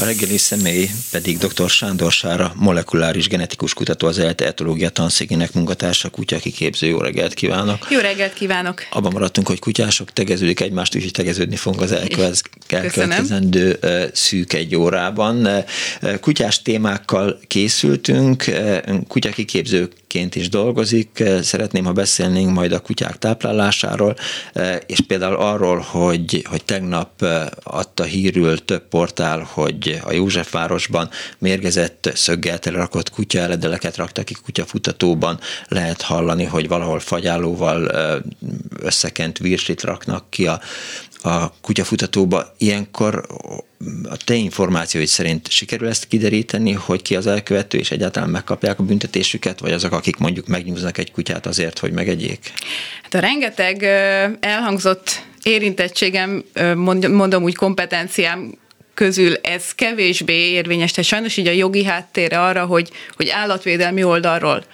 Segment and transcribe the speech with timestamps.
[0.00, 1.70] A reggeli személy pedig dr.
[1.70, 6.86] Sándor Sára, molekuláris genetikus kutató, az ELTE etológia tanszékének munkatársa, kutya kiképző.
[6.86, 7.86] Jó reggelt kívánok!
[7.90, 8.82] Jó reggelt kívánok!
[8.90, 13.78] Abban maradtunk, hogy kutyások tegeződik egymást, úgyhogy tegeződni fogunk az elkövetkezendő
[14.12, 15.48] szűk egy órában.
[16.20, 18.44] Kutyás témákkal készültünk,
[19.08, 21.22] kutya kiképzők ként is dolgozik.
[21.42, 24.16] Szeretném, ha beszélnénk majd a kutyák táplálásáról,
[24.86, 27.24] és például arról, hogy, hogy tegnap
[27.62, 35.40] adta hírül több portál, hogy a Józsefvárosban mérgezett szöggel rakott kutya eledeleket raktak ki kutyafutatóban.
[35.68, 37.90] Lehet hallani, hogy valahol fagyálóval
[38.80, 40.60] összekent virslit raknak ki a,
[41.22, 42.54] a kutyafutatóba.
[42.58, 43.26] Ilyenkor
[44.08, 48.82] a te információid szerint sikerül ezt kideríteni, hogy ki az elkövető, és egyáltalán megkapják a
[48.82, 52.52] büntetésüket, vagy azok, akik mondjuk megnyúznak egy kutyát azért, hogy megegyék?
[53.02, 53.82] Hát a rengeteg
[54.40, 56.44] elhangzott érintettségem,
[57.08, 58.58] mondom úgy kompetenciám
[58.94, 64.64] közül ez kevésbé érvényes, tehát sajnos így a jogi háttérre arra, hogy, hogy állatvédelmi oldalról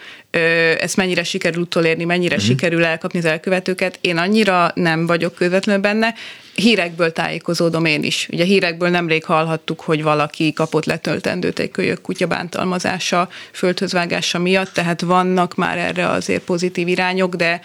[0.81, 2.51] ezt mennyire sikerül utolérni, mennyire uh-huh.
[2.51, 3.99] sikerül elkapni az elkövetőket.
[4.01, 6.15] Én annyira nem vagyok közvetlenül benne,
[6.55, 8.29] hírekből tájékozódom én is.
[8.33, 15.01] Ugye hírekből nemrég hallhattuk, hogy valaki kapott letöltendőt egy kölyök kutya bántalmazása, földhözvágása miatt, tehát
[15.01, 17.61] vannak már erre azért pozitív irányok, de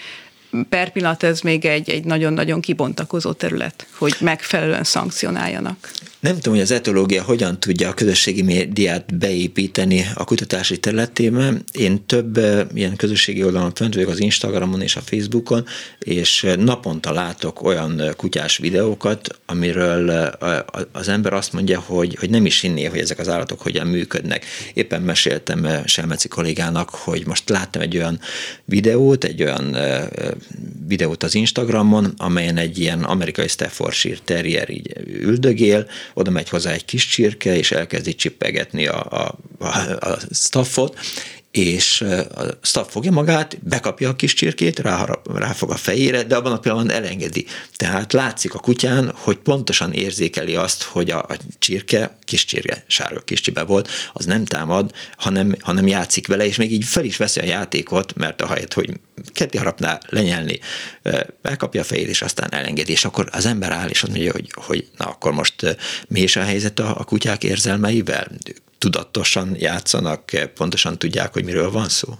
[0.69, 5.91] per pillanat ez még egy, egy nagyon-nagyon kibontakozó terület, hogy megfelelően szankcionáljanak.
[6.19, 11.53] Nem tudom, hogy az etológia hogyan tudja a közösségi médiát beépíteni a kutatási területébe.
[11.71, 12.39] Én több
[12.73, 15.65] ilyen közösségi oldalon fönt vagyok az Instagramon és a Facebookon,
[15.99, 20.09] és naponta látok olyan kutyás videókat, amiről
[20.91, 24.45] az ember azt mondja, hogy, hogy nem is hinné, hogy ezek az állatok hogyan működnek.
[24.73, 28.19] Éppen meséltem Selmeci kollégának, hogy most láttam egy olyan
[28.65, 29.77] videót, egy olyan
[30.87, 36.85] videót az Instagramon, amelyen egy ilyen amerikai Staffordshire terrier így üldögél, oda megy hozzá egy
[36.85, 39.67] kis csirke, és elkezdi csippegetni a, a, a,
[40.09, 40.99] a staffot,
[41.51, 42.01] és
[42.35, 46.59] a staff fogja magát, bekapja a kis csirkét, ráharap, ráfog a fejére, de abban a
[46.59, 47.45] pillanatban elengedi.
[47.75, 53.19] Tehát látszik a kutyán, hogy pontosan érzékeli azt, hogy a, a csirke, kis csirke, sárga
[53.19, 57.17] kis csibe volt, az nem támad, hanem, hanem játszik vele, és még így fel is
[57.17, 58.99] veszi a játékot, mert ahelyett, hogy
[59.33, 60.59] keddi harapná lenyelni,
[61.41, 64.51] elkapja a fejét, és aztán elengedi, és akkor az ember áll, és azt mondja, hogy,
[64.53, 68.27] hogy na akkor most mi is a helyzet a, a kutyák érzelmeivel?
[68.81, 72.13] Tudatosan játszanak, pontosan tudják, hogy miről van szó?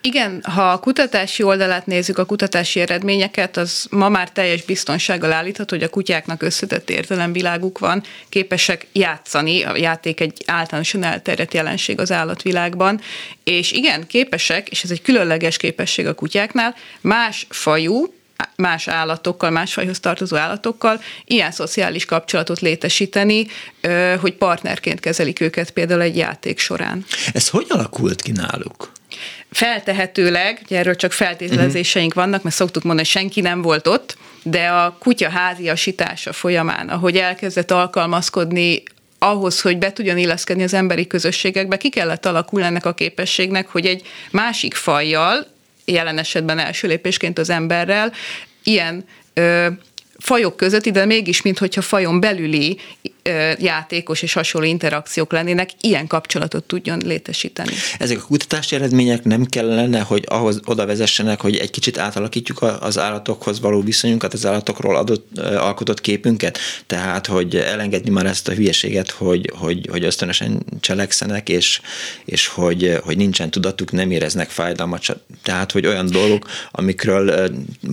[0.00, 5.76] Igen, ha a kutatási oldalát nézzük, a kutatási eredményeket, az ma már teljes biztonsággal állítható,
[5.76, 12.12] hogy a kutyáknak összetett értelemviláguk van, képesek játszani, a játék egy általánosan elterjedt jelenség az
[12.12, 13.00] állatvilágban,
[13.44, 18.14] és igen, képesek, és ez egy különleges képesség a kutyáknál, más fajú,
[18.56, 23.46] más állatokkal, más fajhoz tartozó állatokkal ilyen szociális kapcsolatot létesíteni,
[24.20, 27.04] hogy partnerként kezelik őket például egy játék során.
[27.32, 28.92] Ez hogy alakult ki náluk?
[29.50, 32.24] Feltehetőleg, ugye erről csak feltételezéseink uh-huh.
[32.24, 37.16] vannak, mert szoktuk mondani, hogy senki nem volt ott, de a kutya háziasítása folyamán, ahogy
[37.16, 38.82] elkezdett alkalmazkodni
[39.18, 43.86] ahhoz, hogy be tudjon illeszkedni az emberi közösségekbe, ki kellett alakulni ennek a képességnek, hogy
[43.86, 45.46] egy másik fajjal,
[45.84, 48.12] jelen esetben első lépésként az emberrel,
[48.62, 49.66] ilyen ö,
[50.18, 52.78] fajok között, de mégis, mintha fajon belüli
[53.58, 57.72] játékos és hasonló interakciók lennének, ilyen kapcsolatot tudjon létesíteni.
[57.98, 62.98] Ezek a kutatási eredmények nem kellene, hogy ahhoz oda vezessenek, hogy egy kicsit átalakítjuk az
[62.98, 69.10] állatokhoz való viszonyunkat, az állatokról adott, alkotott képünket, tehát, hogy elengedni már ezt a hülyeséget,
[69.10, 71.80] hogy, hogy, hogy ösztönösen cselekszenek, és,
[72.24, 77.50] és hogy, hogy nincsen tudatuk, nem éreznek fájdalmat, tehát, hogy olyan dolgok, amikről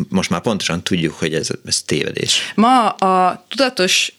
[0.09, 2.53] most már pontosan tudjuk, hogy ez, ez tévedés.
[2.55, 4.13] Ma a tudatos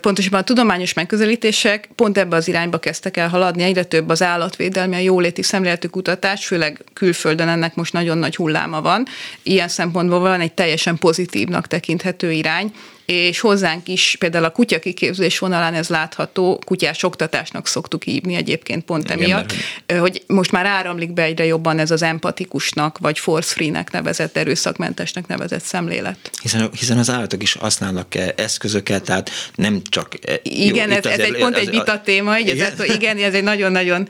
[0.00, 4.94] pontosabban a tudományos megközelítések pont ebbe az irányba kezdtek el haladni, egyre több az állatvédelmi,
[4.94, 9.06] a jóléti szemléletű kutatás, főleg külföldön ennek most nagyon nagy hulláma van.
[9.42, 12.72] Ilyen szempontból van egy teljesen pozitívnak tekinthető irány,
[13.10, 18.84] és hozzánk is például a kutya kiképzés vonalán ez látható, kutyás oktatásnak szoktuk hívni egyébként
[18.84, 19.52] pont emiatt,
[19.86, 24.36] Igen, hogy most már áramlik be egyre jobban ez az empatikusnak, vagy force free-nek nevezett,
[24.36, 26.30] erőszakmentesnek nevezett szemlélet.
[26.42, 30.14] Hiszen, hiszen az állatok is használnak eszközöket, tehát nem csak...
[30.42, 32.60] Igen, jó, ez, ez egy pont egy vita téma, igen.
[32.60, 34.08] Ez, igen, ez egy nagyon-nagyon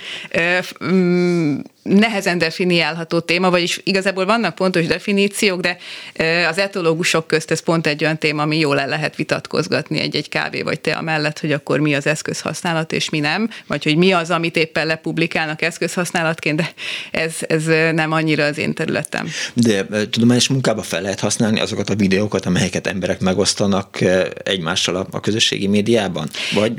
[1.89, 5.77] nehezen definiálható téma, vagyis igazából vannak pontos definíciók, de
[6.49, 10.63] az etológusok közt ez pont egy olyan téma, ami jól el lehet vitatkozgatni egy-egy kávé
[10.63, 14.31] vagy te mellett, hogy akkor mi az eszközhasználat és mi nem, vagy hogy mi az,
[14.31, 16.73] amit éppen lepublikálnak eszközhasználatként, de
[17.11, 19.29] ez, ez nem annyira az én területem.
[19.55, 23.99] De tudományos munkába fel lehet használni azokat a videókat, amelyeket emberek megosztanak
[24.43, 26.29] egymással a, a közösségi médiában?
[26.55, 26.73] Vagy?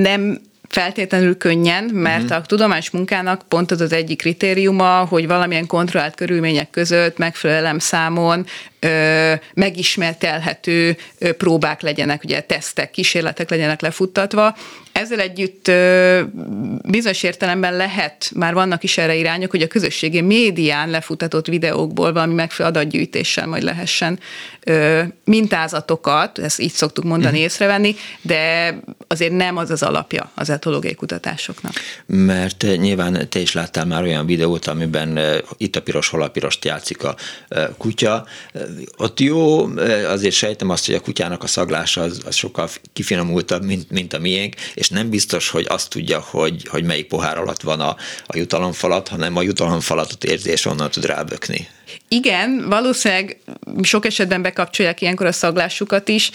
[0.00, 0.40] Nem
[0.74, 2.38] feltétlenül könnyen, mert uh-huh.
[2.38, 8.46] a tudományos munkának pont az az egyik kritériuma, hogy valamilyen kontrollált körülmények között megfelelően számon
[9.54, 10.96] megismertelhető
[11.36, 14.56] próbák legyenek, ugye tesztek, kísérletek legyenek lefuttatva.
[14.92, 15.70] Ezzel együtt
[16.84, 22.34] bizonyos értelemben lehet, már vannak is erre irányok, hogy a közösségi médián lefutatott videókból valami
[22.34, 24.18] megfelelő adatgyűjtéssel majd lehessen
[25.24, 27.42] mintázatokat, ezt így szoktuk mondani, mm.
[27.42, 28.74] észrevenni, de
[29.06, 31.72] azért nem az az alapja az etológiai kutatásoknak.
[32.06, 35.20] Mert nyilván te is láttál már olyan videót, amiben
[35.56, 37.16] itt a piros, hol a pirost játszik a
[37.78, 38.26] kutya
[38.96, 39.66] ott jó,
[40.06, 44.18] azért sejtem azt, hogy a kutyának a szaglása az, az sokkal kifinomultabb, mint, mint a
[44.18, 48.36] miénk, és nem biztos, hogy azt tudja, hogy, hogy melyik pohár alatt van a, a
[48.36, 51.68] jutalomfalat, hanem a jutalomfalatot érzi, és onnan tud rábökni.
[52.08, 53.38] Igen, valószínűleg
[53.82, 56.30] sok esetben bekapcsolják ilyenkor a szaglásukat is.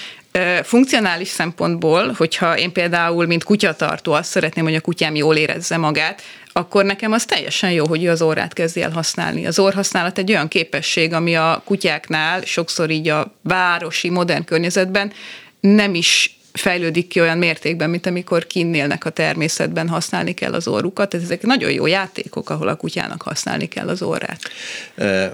[0.64, 6.22] Funkcionális szempontból, hogyha én például, mint kutyatartó azt szeretném, hogy a kutyám jól érezze magát,
[6.54, 9.46] akkor nekem az teljesen jó, hogy ő az orrát kezdi el használni.
[9.46, 15.12] Az orrhasználat egy olyan képesség, ami a kutyáknál sokszor így a városi, modern környezetben
[15.60, 21.14] nem is fejlődik ki olyan mértékben, mint amikor kinnélnek a természetben, használni kell az orrukat.
[21.14, 24.42] Ezek nagyon jó játékok, ahol a kutyának használni kell az orrát.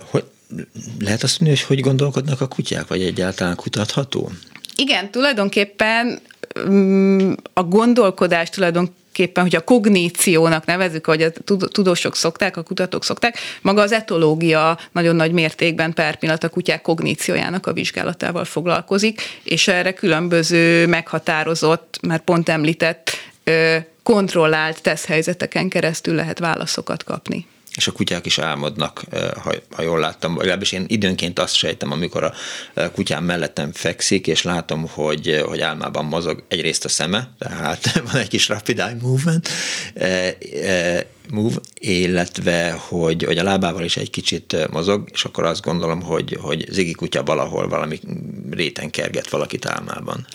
[0.10, 0.24] hogy
[1.00, 4.31] lehet azt mondani, hogy hogy gondolkodnak a kutyák, vagy egyáltalán kutatható?
[4.75, 6.19] Igen, tulajdonképpen
[6.69, 11.31] mm, a gondolkodás tulajdonképpen hogy a kogníciónak nevezük, hogy a
[11.72, 16.81] tudósok szokták, a kutatók szokták, maga az etológia nagyon nagy mértékben per pillanat a kutyák
[16.81, 23.10] kogníciójának a vizsgálatával foglalkozik, és erre különböző meghatározott, mert pont említett,
[24.04, 27.45] kontrollált teszthelyzeteken keresztül lehet válaszokat kapni
[27.75, 29.04] és a kutyák is álmodnak,
[29.44, 32.33] ha, ha jól láttam, legalábbis én időnként azt sejtem, amikor a
[32.92, 38.27] kutyám mellettem fekszik, és látom, hogy, hogy álmában mozog egyrészt a szeme, tehát van egy
[38.27, 39.50] kis rapid eye movement,
[41.31, 46.38] move, illetve hogy, hogy a lábával is egy kicsit mozog, és akkor azt gondolom, hogy,
[46.42, 48.00] hogy Zigi kutya valahol valami
[48.51, 50.27] réten kerget valakit álmában.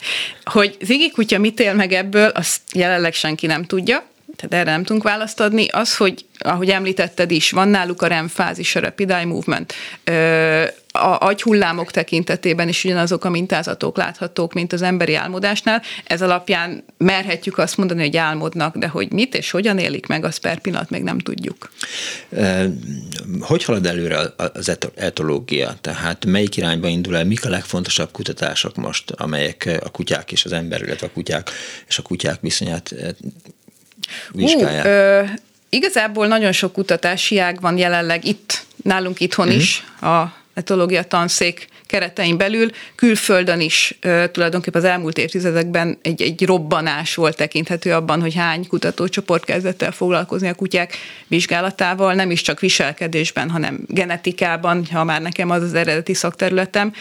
[0.44, 4.84] Hogy Zigi kutya mit él meg ebből, azt jelenleg senki nem tudja, tehát erre nem
[4.84, 5.68] tudunk választ adni.
[5.68, 9.74] Az, hogy ahogy említetted is, van náluk a REM fázis, a Rapid Eye Movement,
[10.92, 15.82] a agyhullámok tekintetében is ugyanazok a mintázatok láthatók, mint az emberi álmodásnál.
[16.04, 20.40] Ez alapján merhetjük azt mondani, hogy álmodnak, de hogy mit és hogyan élik meg, azt
[20.40, 21.70] per pillanat még nem tudjuk.
[23.40, 25.76] Hogy halad előre az etológia?
[25.80, 27.24] Tehát melyik irányba indul el?
[27.24, 31.50] Mik a legfontosabb kutatások most, amelyek a kutyák és az ember, illetve a kutyák
[31.88, 32.94] és a kutyák viszonyát
[34.32, 34.84] vizsgálják?
[34.84, 35.24] Uh, ö,
[35.70, 39.62] igazából nagyon sok kutatási ág van jelenleg itt, nálunk itthon uh-huh.
[39.62, 43.98] is, a etológia tanszék keretein belül, külföldön is
[44.32, 49.92] tulajdonképpen az elmúlt évtizedekben egy, egy robbanás volt tekinthető abban, hogy hány kutatócsoport kezdett el
[49.92, 50.96] foglalkozni a kutyák
[51.26, 56.92] vizsgálatával, nem is csak viselkedésben, hanem genetikában, ha már nekem az az eredeti szakterületem.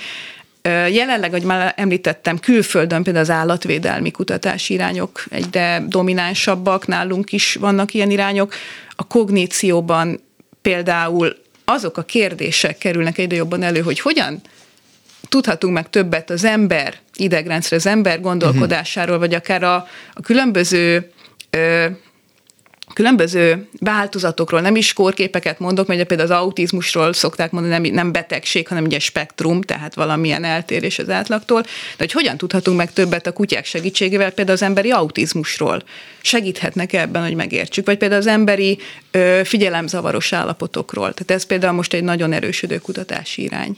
[0.92, 7.94] Jelenleg, ahogy már említettem, külföldön például az állatvédelmi kutatási irányok egyre dominánsabbak, nálunk is vannak
[7.94, 8.54] ilyen irányok.
[8.96, 10.20] A kognícióban
[10.62, 14.42] például azok a kérdések kerülnek egyre jobban elő, hogy hogyan
[15.30, 19.76] tudhatunk meg többet az ember idegrendszer, az ember gondolkodásáról, vagy akár a,
[20.14, 21.12] a különböző
[21.50, 21.86] ö,
[22.94, 28.68] különböző változatokról, nem is kórképeket mondok, mert például az autizmusról szokták mondani, nem, nem betegség,
[28.68, 33.34] hanem ugye spektrum, tehát valamilyen eltérés az átlagtól, de hogy hogyan tudhatunk meg többet a
[33.34, 35.84] kutyák segítségével, például az emberi autizmusról.
[36.22, 38.80] Segíthetnek ebben, hogy megértsük, vagy például az emberi
[39.12, 41.14] ö, figyelemzavaros állapotokról.
[41.14, 43.78] Tehát ez például most egy nagyon erősödő kutatási irány.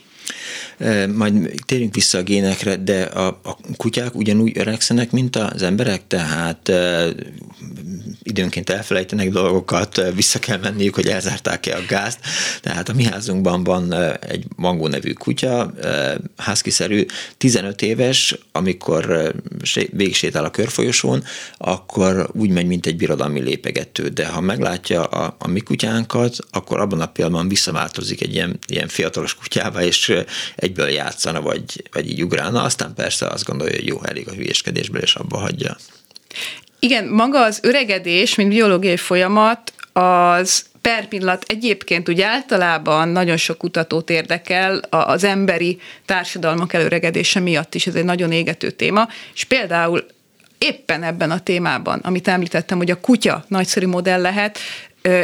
[1.16, 6.72] Majd térjünk vissza a génekre, de a, a kutyák ugyanúgy öregszenek, mint az emberek, tehát
[8.24, 12.20] időnként elfelejtenek dolgokat, vissza kell menniük, hogy elzárták-e a gázt.
[12.62, 15.74] Tehát a mi házunkban van egy mangó nevű kutya,
[16.38, 17.06] házkiszerű,
[17.38, 19.34] 15 éves, amikor
[19.92, 21.24] végigsétál a körfolyosón,
[21.58, 26.80] akkor úgy megy, mint egy birodalmi lépegető, de ha meglátja a, a mi kutyánkat, akkor
[26.80, 30.14] abban a pillanatban visszaváltozik egy ilyen, ilyen fiatalos kutyába, és
[30.72, 35.02] egyből játszana, vagy, vagy így ugrálna, aztán persze azt gondolja, hogy jó, elég a hülyéskedésből,
[35.02, 35.76] és abba hagyja.
[36.80, 43.58] Igen, maga az öregedés, mint biológiai folyamat, az per pillanat egyébként úgy általában nagyon sok
[43.58, 50.06] kutatót érdekel az emberi társadalmak előregedése miatt is, ez egy nagyon égető téma, és például
[50.58, 54.60] éppen ebben a témában, amit említettem, hogy a kutya nagyszerű modell lehet,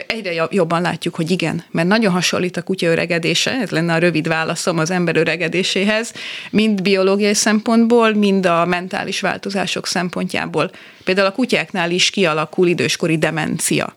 [0.08, 4.28] egyre jobban látjuk, hogy igen, mert nagyon hasonlít a kutya öregedése, ez lenne a rövid
[4.28, 6.14] válaszom az ember öregedéséhez,
[6.52, 10.72] mind biológiai szempontból, mind a mentális változások szempontjából.
[11.04, 13.96] Például a kutyáknál is kialakul időskori demencia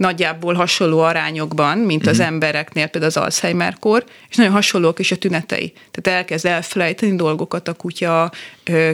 [0.00, 2.26] nagyjából hasonló arányokban, mint az uh-huh.
[2.26, 5.72] embereknél, például az Alzheimer-kor, és nagyon hasonlók is a tünetei.
[5.90, 8.32] Tehát elkezd elfelejteni dolgokat a kutya,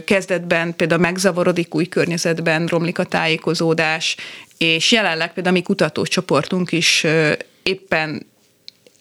[0.04, 4.16] kezdetben például megzavarodik új környezetben, romlik a tájékozódás,
[4.58, 7.06] és jelenleg például a mi kutatócsoportunk is
[7.62, 8.26] éppen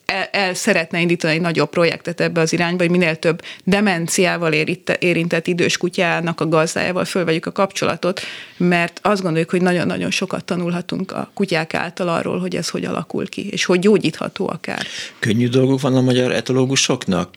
[0.06, 5.04] el, el szeretne indítani egy nagyobb projektet ebbe az irányba, hogy minél több demenciával érintett,
[5.04, 8.22] érintett idős kutyának a gazdájával fölvegyük a kapcsolatot,
[8.58, 13.30] mert azt gondoljuk, hogy nagyon-nagyon sokat tanulhatunk a kutyák által arról, hogy ez hogy alakul
[13.30, 14.86] ki, és hogy gyógyítható akár.
[15.20, 17.30] Könnyű dolgok van a magyar etológusoknak?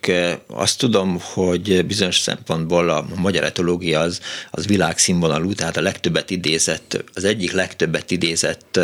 [0.46, 4.20] Azt tudom, hogy bizonyos szempontból a magyar etológia az,
[4.50, 8.80] az világszínvonalú, tehát a legtöbbet idézett, az egyik legtöbbet idézett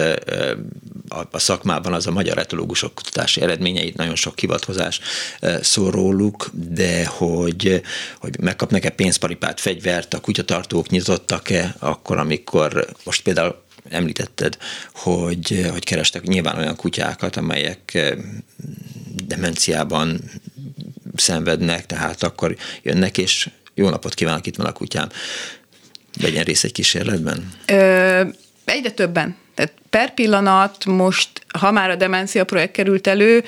[1.14, 5.00] a, a szakmában az a magyar etológusok kutatási eredmény eredményeit, nagyon sok hivatkozás
[5.60, 7.82] szól róluk, de hogy,
[8.18, 14.58] hogy megkapnak-e pénzparipát, fegyvert, a kutyatartók nyitottak-e akkor, amikor most például említetted,
[14.94, 18.14] hogy, hogy kerestek nyilván olyan kutyákat, amelyek
[19.26, 20.20] demenciában
[21.16, 25.08] szenvednek, tehát akkor jönnek, és jó napot kívánok, itt van a kutyám.
[26.20, 27.52] Vegyen részt egy kísérletben?
[27.66, 28.20] Ö,
[28.64, 29.36] egyre többen.
[29.54, 33.44] Tehát per pillanat most, ha már a demencia projekt került elő,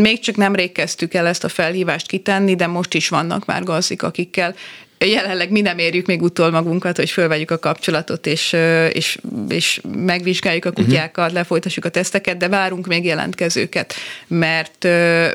[0.00, 4.02] még csak nem kezdtük el ezt a felhívást kitenni, de most is vannak már gazdik,
[4.02, 4.54] akikkel
[4.98, 8.56] jelenleg mi nem érjük még utol magunkat, hogy fölvegyük a kapcsolatot, és,
[8.92, 11.34] és, és megvizsgáljuk a kutyákat, uh-huh.
[11.34, 13.94] lefolytassuk a teszteket, de várunk még jelentkezőket,
[14.26, 14.84] mert,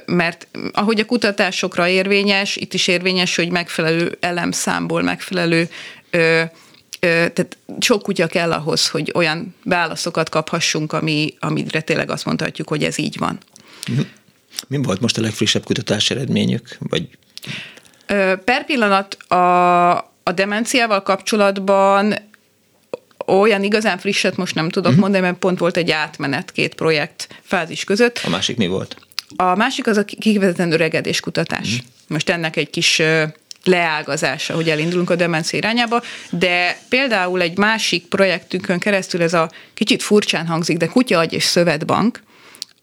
[0.06, 5.70] mert ahogy a kutatásokra érvényes, itt is érvényes, hogy megfelelő elemszámból, megfelelő
[7.02, 12.84] tehát sok kutya kell ahhoz, hogy olyan válaszokat kaphassunk, ami, amire tényleg azt mondhatjuk, hogy
[12.84, 13.38] ez így van.
[14.68, 16.78] Mi volt most a legfrissebb kutatási eredményük?
[16.80, 17.10] Vagy...
[18.46, 19.92] Per pillanat a,
[20.24, 22.16] a demenciával kapcsolatban
[23.26, 25.02] olyan igazán frisset most nem tudok uh-huh.
[25.02, 28.22] mondani, mert pont volt egy átmenet két projekt fázis között.
[28.24, 28.96] A másik mi volt?
[29.36, 31.68] A másik az a kifejezetten öregedés kutatás.
[31.68, 31.86] Uh-huh.
[32.08, 33.02] Most ennek egy kis
[33.64, 40.04] leágazása, hogy elindulunk a demencia irányába, de például egy másik projektünkön keresztül ez a kicsit
[40.04, 42.24] furcsán hangzik, de Kutya és Szövetbank,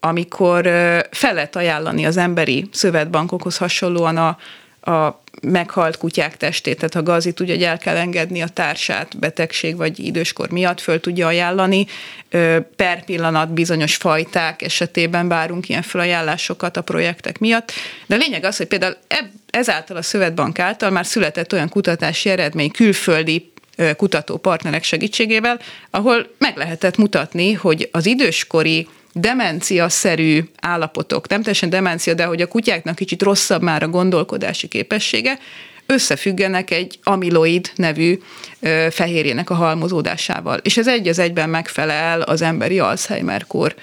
[0.00, 0.62] amikor
[1.10, 4.38] fel lehet ajánlani az emberi szövetbankokhoz hasonlóan a,
[4.80, 9.76] a meghalt kutyák testét, tehát ha gazi tudja, hogy el kell engedni a társát betegség
[9.76, 11.86] vagy időskor miatt, föl tudja ajánlani.
[12.76, 17.72] Per pillanat bizonyos fajták esetében várunk ilyen felajánlásokat a projektek miatt.
[18.06, 18.96] De a lényeg az, hogy például
[19.50, 23.52] ezáltal a Szövetbank által már született olyan kutatási eredmény külföldi
[23.96, 28.88] kutató partnerek segítségével, ahol meg lehetett mutatni, hogy az időskori
[29.20, 35.38] demencia-szerű állapotok, nem teljesen demencia, de hogy a kutyáknak kicsit rosszabb már a gondolkodási képessége,
[35.86, 38.18] összefüggenek egy amiloid nevű
[38.60, 40.58] ö, fehérjének a halmozódásával.
[40.62, 43.74] És ez egy az egyben megfelel az emberi Alzheimer-kor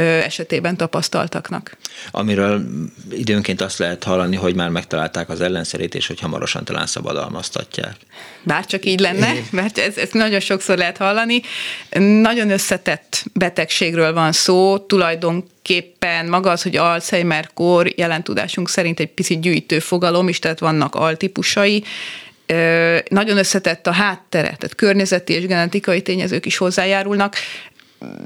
[0.00, 1.76] esetében tapasztaltaknak.
[2.10, 2.62] Amiről
[3.10, 7.96] időnként azt lehet hallani, hogy már megtalálták az ellenszerét, és hogy hamarosan talán szabadalmaztatják.
[8.42, 11.42] Bár csak így lenne, mert ez, ez nagyon sokszor lehet hallani.
[11.98, 19.40] Nagyon összetett betegségről van szó, tulajdonképpen maga az, hogy Alzheimer-kor jelen tudásunk szerint egy picit
[19.40, 21.84] gyűjtő fogalom is, tehát vannak altípusai,
[23.08, 27.36] nagyon összetett a háttere, tehát környezeti és genetikai tényezők is hozzájárulnak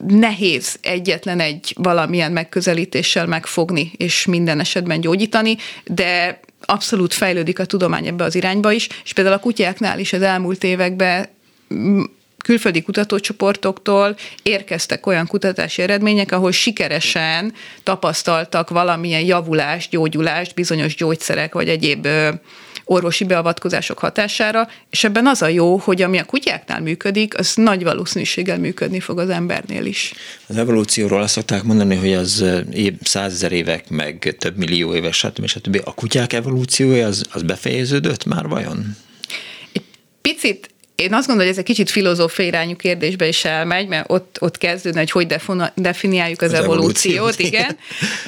[0.07, 8.07] nehéz egyetlen egy valamilyen megközelítéssel megfogni és minden esetben gyógyítani, de abszolút fejlődik a tudomány
[8.07, 11.29] ebbe az irányba is, és például a kutyáknál is az elmúlt években
[12.45, 17.53] külföldi kutatócsoportoktól érkeztek olyan kutatási eredmények, ahol sikeresen
[17.83, 22.09] tapasztaltak valamilyen javulást, gyógyulást bizonyos gyógyszerek vagy egyéb
[22.89, 27.83] orvosi beavatkozások hatására, és ebben az a jó, hogy ami a kutyáknál működik, az nagy
[27.83, 30.13] valószínűséggel működni fog az embernél is.
[30.47, 35.47] Az evolúcióról azt szokták mondani, hogy az év, százezer évek, meg több millió évek, stb.
[35.47, 35.81] stb.
[35.85, 38.97] A kutyák evolúciója az, az befejeződött már vajon?
[39.73, 39.85] Egy
[40.21, 44.37] picit én azt gondolom, hogy ez egy kicsit filozófiai irányú kérdésbe is elmegy, mert ott,
[44.41, 45.27] ott kezdődne, hogy hogy
[45.75, 47.79] definiáljuk az, az evolúciót, evolúciót, igen.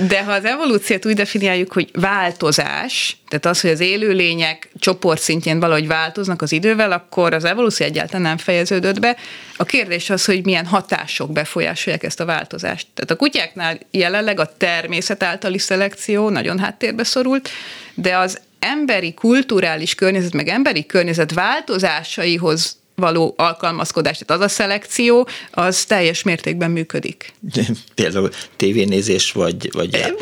[0.08, 5.86] De ha az evolúciót úgy definiáljuk, hogy változás, tehát az, hogy az élőlények csoportszintjén valahogy
[5.86, 9.16] változnak az idővel, akkor az evolúció egyáltalán nem fejeződött be.
[9.56, 12.86] A kérdés az, hogy milyen hatások befolyásolják ezt a változást.
[12.94, 17.48] Tehát a kutyáknál jelenleg a természet általi szelekció nagyon háttérbe szorult,
[17.94, 25.28] de az emberi kulturális környezet, meg emberi környezet változásaihoz való alkalmazkodás, tehát az a szelekció,
[25.50, 27.32] az teljes mértékben működik.
[27.94, 29.68] Például tévénézés, vagy...
[29.72, 30.14] vagy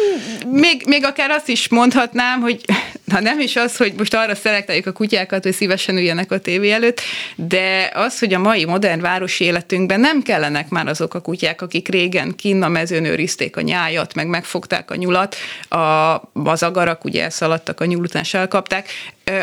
[0.50, 2.60] még, még akár azt is mondhatnám, hogy
[3.12, 6.70] ha nem is az, hogy most arra szelektáljuk a kutyákat, hogy szívesen üljenek a tévé
[6.70, 7.00] előtt,
[7.36, 11.88] de az, hogy a mai modern városi életünkben nem kellenek már azok a kutyák, akik
[11.88, 15.36] régen kinn a mezőn őrizték a nyájat, meg megfogták a nyulat,
[15.68, 15.78] a,
[16.44, 18.88] az agarak ugye elszaladtak a nyúl után, elkapták,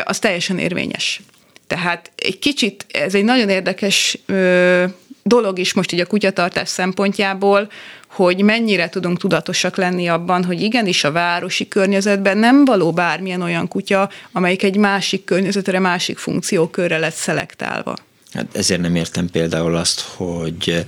[0.04, 1.20] az teljesen érvényes.
[1.66, 4.84] Tehát egy kicsit, ez egy nagyon érdekes ö,
[5.22, 7.70] dolog is most így a kutyatartás szempontjából,
[8.08, 13.68] hogy mennyire tudunk tudatosak lenni abban, hogy igenis a városi környezetben nem való bármilyen olyan
[13.68, 17.96] kutya, amelyik egy másik környezetre, másik funkciókörre lett szelektálva.
[18.32, 20.84] Hát ezért nem értem például azt, hogy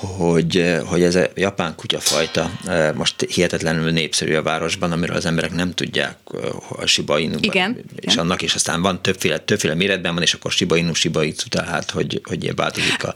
[0.00, 5.52] hogy, hogy ez a japán kutyafajta eh, most hihetetlenül népszerű a városban, amiről az emberek
[5.52, 7.36] nem tudják eh, a Shiba Inu.
[7.40, 7.76] Igen.
[7.96, 8.24] És igen.
[8.24, 11.90] annak is aztán van többféle, többféle méretben van, és akkor Shiba Inu, Shiba Itsu, tehát
[11.90, 13.14] hogy, hogy ilyen változik a...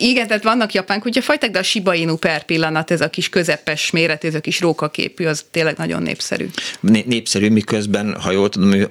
[0.00, 3.90] Igen, tehát vannak japán kutyafajták, de a Shiba Inu per pillanat, ez a kis közepes
[3.90, 6.48] méret, ez a kis rókaképű, az tényleg nagyon népszerű.
[6.80, 8.90] Népszerű, miközben, ha jól tudom,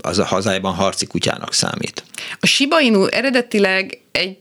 [0.00, 2.04] az a hazájában harci kutyának számít.
[2.40, 4.38] A Shiba Inu eredetileg egy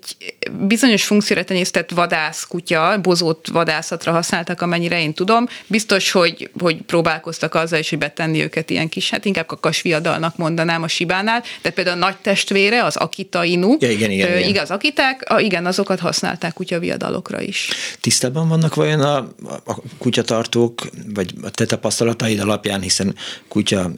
[0.59, 5.47] bizonyos funkcióra tenyésztett vadászkutya, bozót vadászatra használtak, amennyire én tudom.
[5.67, 10.83] Biztos, hogy, hogy próbálkoztak azzal is, hogy betenni őket ilyen kis, hát inkább kakasviadalnak mondanám
[10.83, 14.49] a Sibánál, de például a nagy testvére, az Akita Inu, ja, igen, igen, igen.
[14.49, 17.69] igaz, Akiták, a, igen, azokat használták kutyaviadalokra is.
[18.01, 19.17] Tisztában vannak vajon a,
[19.65, 20.81] a kutyatartók,
[21.13, 23.15] vagy a te tapasztalataid alapján, hiszen
[23.47, 23.91] kutya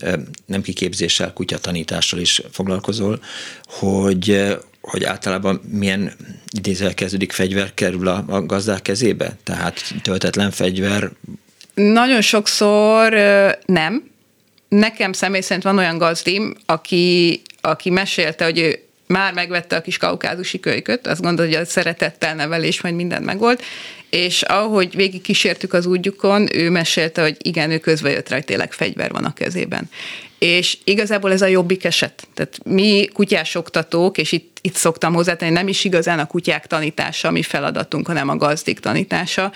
[0.45, 3.19] nem kiképzéssel, kutyatanítással is foglalkozol,
[3.63, 6.13] hogy hogy általában milyen
[6.51, 9.37] idézel kezdődik fegyver kerül a, a gazdák kezébe?
[9.43, 11.09] Tehát töltetlen fegyver?
[11.73, 13.13] Nagyon sokszor
[13.65, 14.11] nem.
[14.67, 19.97] Nekem személy szerint van olyan gazdim, aki, aki mesélte, hogy ő már megvette a kis
[19.97, 23.61] kaukázusi kölyköt, azt gondolja, hogy a szeretettel nevelés majd mindent megold,
[24.13, 28.73] és ahogy végig kísértük az útjukon, ő mesélte, hogy igen, ő közbe jött rá, tényleg
[28.73, 29.89] fegyver van a kezében.
[30.39, 32.27] És igazából ez a jobbik eset.
[32.33, 37.27] Tehát mi kutyás oktatók, és itt, itt szoktam hozzátenni, nem is igazán a kutyák tanítása
[37.27, 39.51] a mi feladatunk, hanem a gazdik tanítása.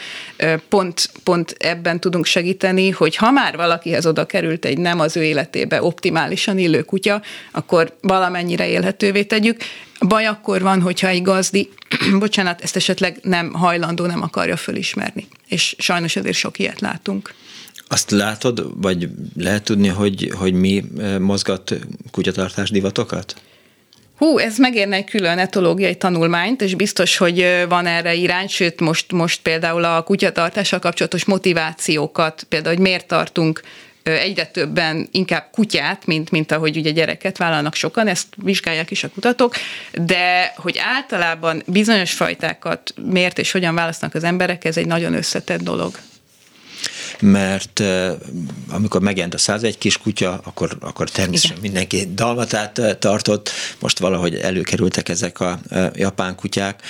[0.69, 5.23] Pont, pont ebben tudunk segíteni, hogy ha már valakihez oda került egy nem az ő
[5.23, 9.57] életébe optimálisan illő kutya, akkor valamennyire élhetővé tegyük.
[10.07, 11.69] Baj akkor van, hogyha egy gazdi,
[12.19, 15.27] bocsánat, ezt esetleg nem hajlandó, nem akarja fölismerni.
[15.47, 17.33] És sajnos ezért sok ilyet látunk.
[17.87, 21.75] Azt látod, vagy lehet tudni, hogy, hogy mi eh, mozgat
[22.11, 23.35] kutyatartás divatokat?
[24.17, 29.11] Hú, ez megérne egy külön etológiai tanulmányt, és biztos, hogy van erre irány, sőt most,
[29.11, 33.61] most például a kutyatartással kapcsolatos motivációkat, például, hogy miért tartunk
[34.11, 39.09] egyre többen inkább kutyát, mint, mint ahogy ugye gyereket vállalnak sokan, ezt vizsgálják is a
[39.09, 39.55] kutatók,
[39.93, 45.61] de hogy általában bizonyos fajtákat miért és hogyan választanak az emberek, ez egy nagyon összetett
[45.61, 45.99] dolog
[47.19, 47.83] mert
[48.69, 51.71] amikor megjelent a 101 kis kutya, akkor, akkor természetesen Igen.
[51.71, 55.59] mindenki dalmatát tartott, most valahogy előkerültek ezek a
[55.93, 56.81] japán kutyák.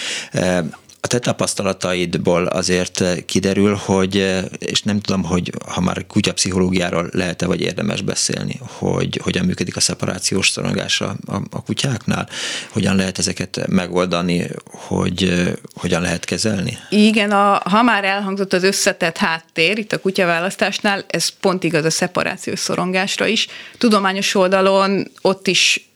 [1.08, 4.16] A te tapasztalataidból azért kiderül, hogy,
[4.60, 9.80] és nem tudom, hogy ha már kutyapszichológiáról lehet-e vagy érdemes beszélni, hogy hogyan működik a
[9.80, 11.16] szeparációs szorongás a,
[11.52, 12.30] a kutyáknál,
[12.70, 15.44] hogyan lehet ezeket megoldani, hogy
[15.74, 16.78] hogyan lehet kezelni?
[16.90, 21.90] Igen, a, ha már elhangzott az összetett háttér itt a kutyaválasztásnál, ez pont igaz a
[21.90, 23.48] szeparációs szorongásra is.
[23.78, 25.87] Tudományos oldalon ott is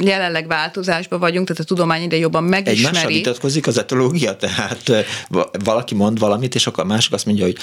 [0.00, 2.86] jelenleg változásban vagyunk, tehát a tudomány ide jobban megismeri.
[2.86, 5.06] Egymással vitatkozik az etológia, tehát
[5.64, 7.56] valaki mond valamit, és akkor a másik azt mondja, hogy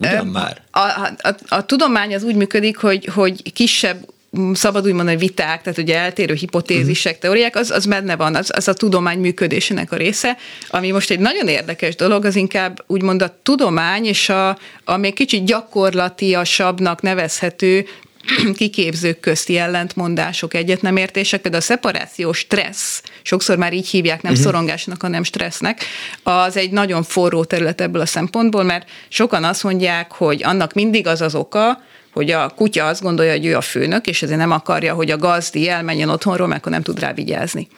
[0.00, 0.62] ugyan már.
[0.70, 4.14] A, a, a, a tudomány az úgy működik, hogy, hogy kisebb
[4.52, 7.30] szabad úgy mondani viták, tehát ugye eltérő hipotézisek, uh-huh.
[7.30, 10.36] teóriák, az, az benne van, az, az a tudomány működésének a része.
[10.68, 15.14] Ami most egy nagyon érdekes dolog, az inkább úgymond a tudomány és a, a még
[15.14, 17.86] kicsit gyakorlatiasabbnak nevezhető
[18.58, 24.46] kiképzők közti ellentmondások, egyetnemértések, például a szeparációs stressz, sokszor már így hívják, nem uh-huh.
[24.46, 25.84] szorongásnak, hanem stressznek,
[26.22, 31.06] az egy nagyon forró terület ebből a szempontból, mert sokan azt mondják, hogy annak mindig
[31.06, 34.50] az az oka, hogy a kutya azt gondolja, hogy ő a főnök, és ezért nem
[34.50, 37.68] akarja, hogy a gazdi elmenjen otthonról, mert akkor nem tud rá vigyázni.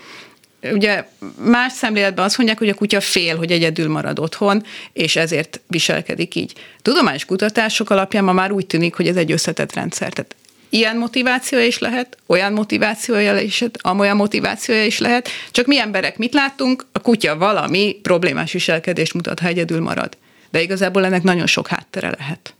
[0.62, 5.60] Ugye más szemléletben azt mondják, hogy a kutya fél, hogy egyedül marad otthon, és ezért
[5.66, 6.52] viselkedik így.
[6.82, 10.12] Tudományos kutatások alapján ma már úgy tűnik, hogy ez egy összetett rendszer.
[10.12, 10.36] Tehát
[10.68, 16.34] ilyen motivációja is lehet, olyan motivációja is, amolyan motivációja is lehet, csak mi emberek mit
[16.34, 16.86] látunk?
[16.92, 20.16] A kutya valami problémás viselkedést mutat, ha egyedül marad.
[20.50, 22.54] De igazából ennek nagyon sok háttere lehet.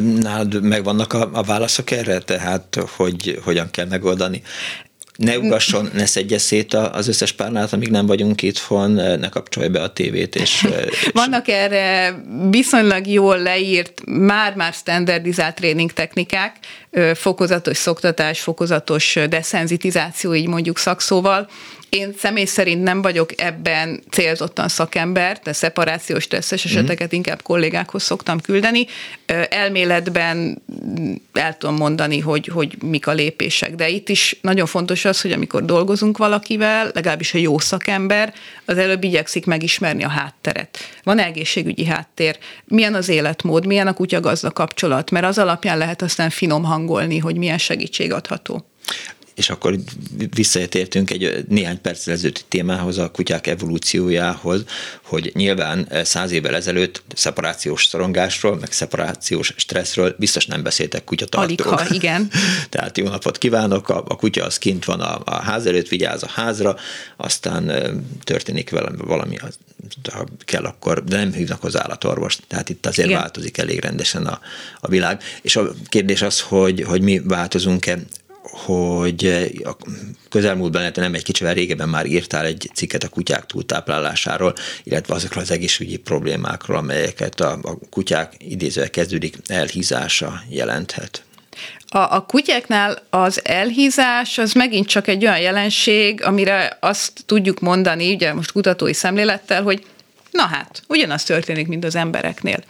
[0.00, 4.42] Nálad megvannak a, a válaszok erre, tehát hogy hogyan kell megoldani?
[5.16, 9.82] Ne ugasson, ne szedje szét az összes párnát, amíg nem vagyunk itthon, ne kapcsolja be
[9.82, 10.34] a tévét.
[10.34, 11.10] És, és...
[11.12, 12.14] Vannak erre
[12.50, 16.56] viszonylag jól leírt, már-már standardizált tréning technikák,
[17.14, 21.48] fokozatos szoktatás, fokozatos deszenzitizáció, így mondjuk szakszóval,
[21.88, 26.74] én személy szerint nem vagyok ebben célzottan szakember, de szeparációs stresszes mhm.
[26.74, 27.16] eseteket mm.
[27.16, 28.86] inkább kollégákhoz szoktam küldeni.
[29.48, 30.62] Elméletben
[31.32, 35.32] el tudom mondani, hogy, hogy mik a lépések, de itt is nagyon fontos az, hogy
[35.32, 40.78] amikor dolgozunk valakivel, legalábbis a jó szakember, az előbb igyekszik megismerni a hátteret.
[41.02, 46.30] Van egészségügyi háttér, milyen az életmód, milyen a kutya-gazda kapcsolat, mert az alapján lehet aztán
[46.30, 48.64] finom hangolni, hogy milyen segítség adható
[49.34, 49.78] és akkor
[50.34, 54.64] visszatértünk egy néhány perc ezelőtti témához, a kutyák evolúciójához,
[55.02, 61.66] hogy nyilván száz évvel ezelőtt szeparációs szorongásról, meg szeparációs stresszről biztos nem beszéltek kutyatartók.
[61.66, 62.30] Alig, igen.
[62.70, 66.22] Tehát jó napot kívánok, a, a kutya az kint van a, a ház előtt, vigyáz
[66.22, 66.76] a házra,
[67.16, 67.72] aztán
[68.24, 69.48] történik velem valami, ha
[70.44, 72.42] kell akkor, de nem hívnak az állatorvost.
[72.46, 73.20] Tehát itt azért igen.
[73.20, 74.40] változik elég rendesen a,
[74.80, 75.22] a világ.
[75.42, 77.98] És a kérdés az, hogy, hogy mi változunk-e
[78.50, 79.26] hogy
[79.64, 79.76] a
[80.28, 85.50] közelmúltban, nem egy kicsivel régebben már írtál egy cikket a kutyák túltáplálásáról, illetve azokról az
[85.50, 91.22] egészségügyi problémákról, amelyeket a, a kutyák idézővel kezdődik elhízása jelenthet.
[91.88, 98.14] A, a kutyáknál az elhízás az megint csak egy olyan jelenség, amire azt tudjuk mondani,
[98.14, 99.86] ugye most kutatói szemlélettel, hogy
[100.30, 102.64] na hát, ugyanaz történik, mint az embereknél.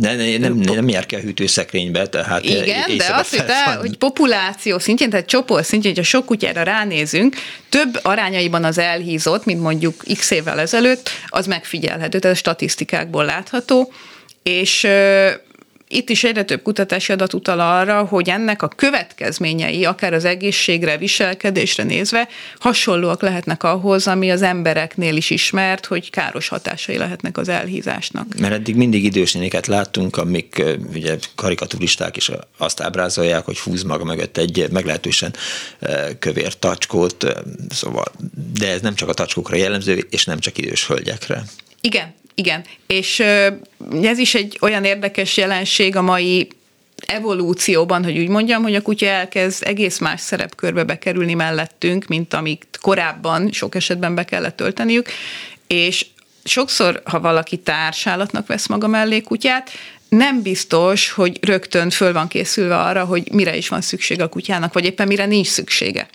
[0.00, 4.78] Ne, ne, nem, nem jár ki a hűtőszekrénybe, tehát Igen, de azt mondta, hogy populáció
[4.78, 7.36] szintjén, tehát csoport szintjén, hogyha sok kutyára ránézünk,
[7.68, 13.92] több arányaiban az elhízott, mint mondjuk x évvel ezelőtt, az megfigyelhető, tehát a statisztikákból látható,
[14.42, 14.86] és
[15.88, 20.96] itt is egyre több kutatási adat utal arra, hogy ennek a következményei, akár az egészségre,
[20.96, 27.48] viselkedésre nézve, hasonlóak lehetnek ahhoz, ami az embereknél is ismert, hogy káros hatásai lehetnek az
[27.48, 28.26] elhízásnak.
[28.38, 34.36] Mert eddig mindig idősnéniket láttunk, amik ugye karikaturisták is azt ábrázolják, hogy húz maga mögött
[34.36, 35.34] egy meglehetősen
[36.18, 37.26] kövér tacskót,
[37.68, 38.04] szóval,
[38.58, 41.44] de ez nem csak a tacskókra jellemző, és nem csak idős hölgyekre.
[41.80, 43.20] Igen, igen, és
[44.02, 46.48] ez is egy olyan érdekes jelenség a mai
[47.06, 52.78] evolúcióban, hogy úgy mondjam, hogy a kutya elkezd egész más szerepkörbe bekerülni mellettünk, mint amit
[52.80, 55.08] korábban sok esetben be kellett tölteniük,
[55.66, 56.06] és
[56.44, 59.70] sokszor, ha valaki társállatnak vesz maga mellé kutyát,
[60.08, 64.72] nem biztos, hogy rögtön föl van készülve arra, hogy mire is van szüksége a kutyának,
[64.72, 66.08] vagy éppen mire nincs szüksége.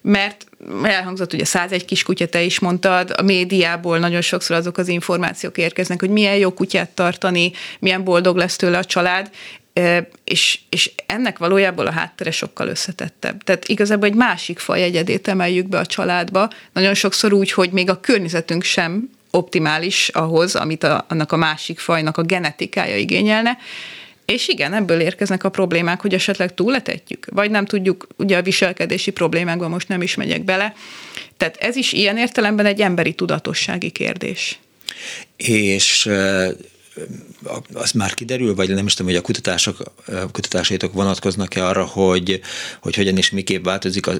[0.00, 0.46] Mert
[0.82, 6.00] elhangzott, ugye 101 kiskutya, te is mondtad, a médiából nagyon sokszor azok az információk érkeznek,
[6.00, 9.30] hogy milyen jó kutyát tartani, milyen boldog lesz tőle a család,
[10.24, 13.42] és, és ennek valójában a háttere sokkal összetettebb.
[13.42, 17.90] Tehát igazából egy másik faj egyedét emeljük be a családba, nagyon sokszor úgy, hogy még
[17.90, 23.58] a környezetünk sem optimális ahhoz, amit a, annak a másik fajnak a genetikája igényelne,
[24.24, 29.10] és igen, ebből érkeznek a problémák, hogy esetleg túletetjük, vagy nem tudjuk, ugye a viselkedési
[29.10, 30.74] problémákban most nem is megyek bele.
[31.36, 34.58] Tehát ez is ilyen értelemben egy emberi tudatossági kérdés.
[35.36, 36.10] És
[37.72, 39.76] az már kiderül, vagy nem is tudom, hogy a kutatások,
[40.32, 42.40] kutatásaitok vonatkoznak-e arra, hogy,
[42.80, 44.12] hogy hogyan és miképp változik a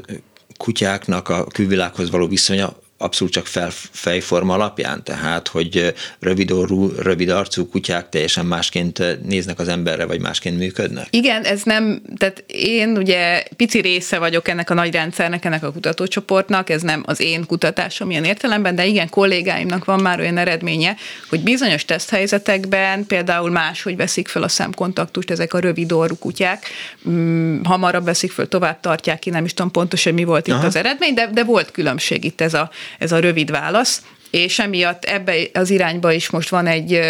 [0.57, 7.29] kutyáknak a külvilághoz való viszonya abszolút csak fel, fejforma alapján, tehát hogy rövid orrú, rövid
[7.29, 11.07] arcú kutyák teljesen másként néznek az emberre, vagy másként működnek?
[11.11, 15.73] Igen, ez nem, tehát én ugye pici része vagyok ennek a nagy rendszernek, ennek a
[15.73, 20.97] kutatócsoportnak, ez nem az én kutatásom ilyen értelemben, de igen, kollégáimnak van már olyan eredménye,
[21.29, 26.67] hogy bizonyos teszthelyzetekben például máshogy veszik fel a szemkontaktust ezek a rövid orrú kutyák,
[27.03, 30.67] hmm, hamarabb veszik föl, tovább tartják ki, nem is tudom pontosan mi volt itt Aha.
[30.67, 35.05] az eredmény, de, de volt különbség itt ez a ez a rövid válasz, és emiatt
[35.05, 37.01] ebbe az irányba is most van egy,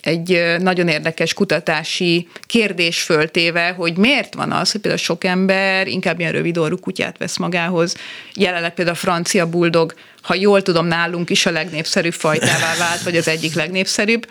[0.00, 6.20] egy nagyon érdekes kutatási kérdés föltéve, hogy miért van az, hogy például sok ember inkább
[6.20, 7.96] ilyen rövid orrú kutyát vesz magához.
[8.34, 13.16] Jelenleg például a francia buldog, ha jól tudom, nálunk is a legnépszerűbb fajtává vált, vagy
[13.16, 14.28] az egyik legnépszerűbb.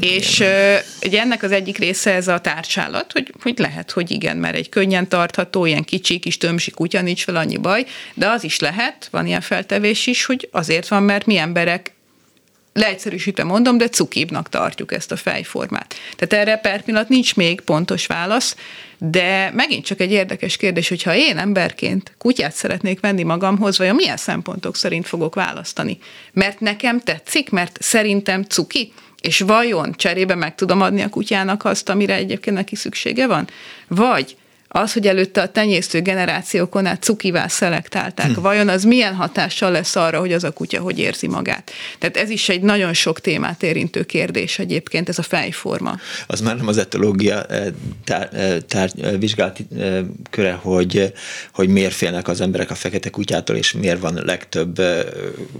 [0.00, 0.44] És
[1.02, 4.68] ugye ennek az egyik része ez a tárcsálat, hogy, hogy lehet, hogy igen, mert egy
[4.68, 9.08] könnyen tartható, ilyen kicsi kis tömsi kutya, nincs fel annyi baj, de az is lehet,
[9.10, 11.92] van ilyen feltevés is, hogy azért van, mert mi emberek
[12.78, 15.94] leegyszerűsítve mondom, de cukibnak tartjuk ezt a fejformát.
[16.16, 18.56] Tehát erre per pillanat nincs még pontos válasz,
[18.98, 24.16] de megint csak egy érdekes kérdés, hogyha én emberként kutyát szeretnék venni magamhoz, vajon milyen
[24.16, 25.98] szempontok szerint fogok választani?
[26.32, 31.88] Mert nekem tetszik, mert szerintem cuki, és vajon cserébe meg tudom adni a kutyának azt,
[31.88, 33.48] amire egyébként neki szüksége van?
[33.88, 34.36] Vagy
[34.68, 38.40] az, hogy előtte a tenyésztő generációkon át cukivá szelektálták, hm.
[38.40, 41.70] vajon az milyen hatással lesz arra, hogy az a kutya hogy érzi magát?
[41.98, 45.96] Tehát ez is egy nagyon sok témát érintő kérdés egyébként, ez a fejforma.
[46.26, 47.66] Az már nem az etológia eh,
[48.04, 49.58] tár, eh, tár, eh, vizsgált
[50.30, 51.12] köre, hogy,
[51.52, 54.80] hogy miért félnek az emberek a fekete kutyától, és miért van legtöbb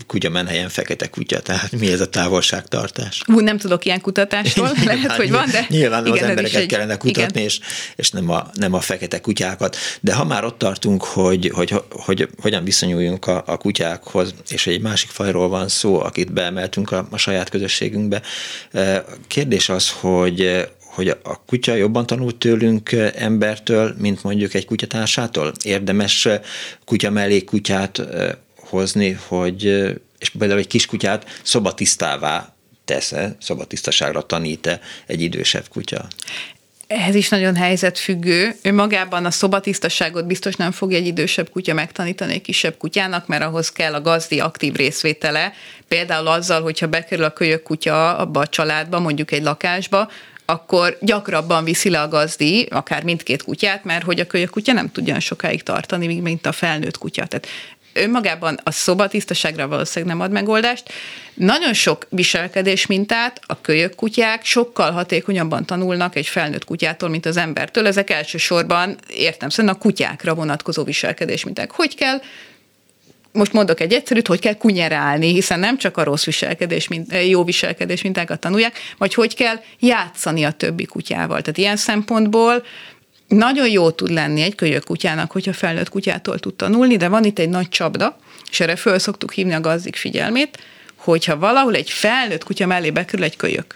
[0.07, 3.23] kutya menhelyen fekete kutya, tehát mi ez a távolságtartás?
[3.27, 6.97] Ú, nem tudok ilyen kutatástól, lehet, hogy van, de nyilván igen, az embereket egy, kellene
[6.97, 7.61] kutatni, és,
[7.97, 11.71] és nem a, nem a fekete fekete kutyákat, de ha már ott tartunk, hogy, hogy,
[11.71, 16.93] hogy, hogy hogyan viszonyuljunk a, a kutyákhoz, és egy másik fajról van szó, akit beemeltünk
[16.93, 18.23] a, a saját közösségünkbe,
[18.73, 25.53] e, kérdés az, hogy hogy a kutya jobban tanult tőlünk embertől, mint mondjuk egy kutyatársától?
[25.63, 26.29] Érdemes
[26.85, 29.65] kutya mellé kutyát e, hozni, hogy,
[30.19, 36.09] és például egy kiskutyát szobatisztává tesz-e, szobatisztaságra tanít-e egy idősebb kutya?
[36.89, 38.55] Ez is nagyon helyzetfüggő.
[38.63, 43.43] Ő magában a szobatisztaságot biztos nem fogja egy idősebb kutya megtanítani egy kisebb kutyának, mert
[43.43, 45.53] ahhoz kell a gazdi aktív részvétele.
[45.89, 50.11] Például azzal, hogyha bekerül a kölyök kutya abba a családba, mondjuk egy lakásba,
[50.45, 54.93] akkor gyakrabban viszi le a gazdi, akár mindkét kutyát, mert hogy a kölyök kutya nem
[54.93, 57.27] tudja sokáig tartani, mint a felnőtt kutya.
[57.27, 57.47] Tehát
[57.99, 60.93] önmagában a szobatisztaságra valószínűleg nem ad megoldást.
[61.35, 67.37] Nagyon sok viselkedés mintát a kölyök kutyák sokkal hatékonyabban tanulnak egy felnőtt kutyától, mint az
[67.37, 67.87] embertől.
[67.87, 71.71] Ezek elsősorban értem szerint a kutyákra vonatkozó viselkedés minták.
[71.71, 72.21] Hogy kell
[73.33, 77.45] most mondok egy egyszerűt, hogy kell kunyerálni, hiszen nem csak a rossz viselkedés, mint, jó
[77.45, 81.41] viselkedés mintákat tanulják, vagy hogy kell játszani a többi kutyával.
[81.41, 82.65] Tehát ilyen szempontból
[83.29, 87.39] nagyon jó tud lenni egy kölyök kutyának, hogyha felnőtt kutyától tud tanulni, de van itt
[87.39, 88.19] egy nagy csapda,
[88.51, 90.59] és erre föl szoktuk hívni a gazdik figyelmét,
[90.97, 93.75] hogyha valahol egy felnőtt kutya mellé bekerül egy kölyök,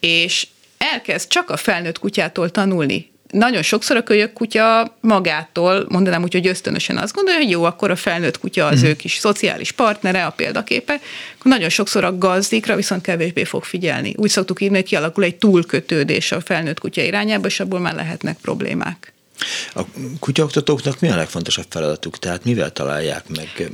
[0.00, 0.46] és
[0.78, 6.46] elkezd csak a felnőtt kutyától tanulni, nagyon sokszor a kölyök kutya magától, mondanám úgy, hogy
[6.46, 8.84] ösztönösen azt gondolja, hogy jó, akkor a felnőtt kutya az mm.
[8.84, 11.00] ő kis szociális partnere, a példaképe,
[11.38, 14.14] akkor nagyon sokszor a gazdikra viszont kevésbé fog figyelni.
[14.16, 18.36] Úgy szoktuk írni, hogy kialakul egy túlkötődés a felnőtt kutya irányába, és abból már lehetnek
[18.42, 19.12] problémák.
[19.74, 19.80] A
[20.18, 22.18] kutyaoktatóknak mi a legfontosabb feladatuk?
[22.18, 23.70] Tehát mivel találják meg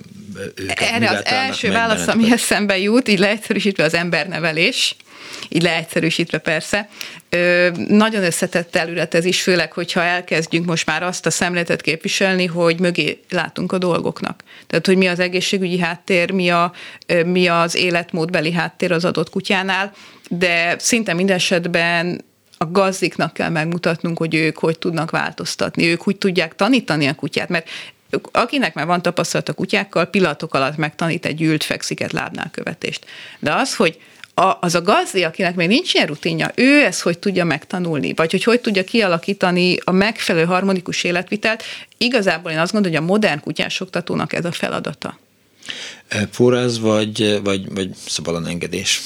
[0.55, 0.81] őket?
[0.81, 4.97] Erre az első válasz, ami eszembe jut, így leegyszerűsítve az embernevelés,
[5.49, 6.89] így leegyszerűsítve persze.
[7.29, 12.47] Ö, nagyon összetett terület ez is, főleg, hogyha elkezdjünk most már azt a szemléletet képviselni,
[12.47, 14.43] hogy mögé látunk a dolgoknak.
[14.67, 16.73] Tehát, hogy mi az egészségügyi háttér, mi, a,
[17.25, 19.93] mi az életmódbeli háttér az adott kutyánál,
[20.29, 22.25] de szinte minden esetben
[22.59, 27.49] a gazdiknak kell megmutatnunk, hogy ők hogy tudnak változtatni, ők úgy tudják tanítani a kutyát,
[27.49, 27.69] mert
[28.33, 33.07] akinek már van tapasztalat a kutyákkal, pillanatok alatt megtanít egy ült feksziket lábnál követést.
[33.39, 34.01] De az, hogy
[34.35, 38.31] a, az a gazdi, akinek még nincs ilyen rutinja, ő ezt hogy tudja megtanulni, vagy
[38.31, 41.63] hogy hogy tudja kialakítani a megfelelő harmonikus életvitelt,
[41.99, 45.19] igazából én azt gondolom, hogy a modern kutyásoktatónak ez a feladata.
[46.37, 49.01] Póráz vagy, vagy, vagy szabadon engedés?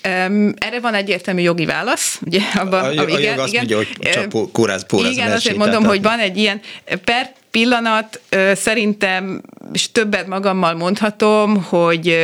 [0.00, 3.66] Erre van egyértelmű jogi válasz, ugye abban, a, a, a igen, jog azt igen.
[3.66, 6.60] mondja, hogy csak kóráz, kóráz Igen, azért mondom, hogy van egy ilyen
[7.04, 8.20] per pillanat,
[8.52, 12.18] szerintem, és többet magammal mondhatom, hogy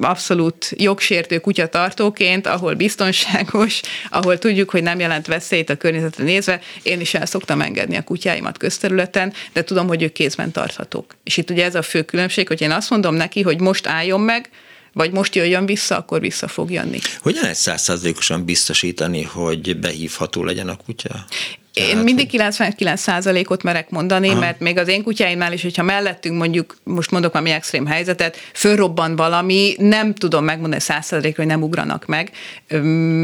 [0.00, 3.80] abszolút jogsértő kutyatartóként, ahol biztonságos,
[4.10, 8.02] ahol tudjuk, hogy nem jelent veszélyt a környezetre nézve, én is el szoktam engedni a
[8.02, 11.16] kutyáimat közterületen, de tudom, hogy ők kézben tarthatók.
[11.24, 14.20] És itt ugye ez a fő különbség, hogy én azt mondom neki, hogy most álljon
[14.20, 14.50] meg,
[14.92, 16.98] vagy most jöjjön vissza, akkor vissza fog jönni.
[17.20, 21.24] Hogyan lehet százszázalékosan biztosítani, hogy behívható legyen a kutya?
[21.72, 24.38] Én mindig 99%-ot merek mondani, aha.
[24.38, 29.16] mert még az én kutyáimnál is, hogyha mellettünk mondjuk, most mondok valami extrém helyzetet, fölrobban
[29.16, 32.30] valami, nem tudom megmondani 100%-ra, hogy nem ugranak meg.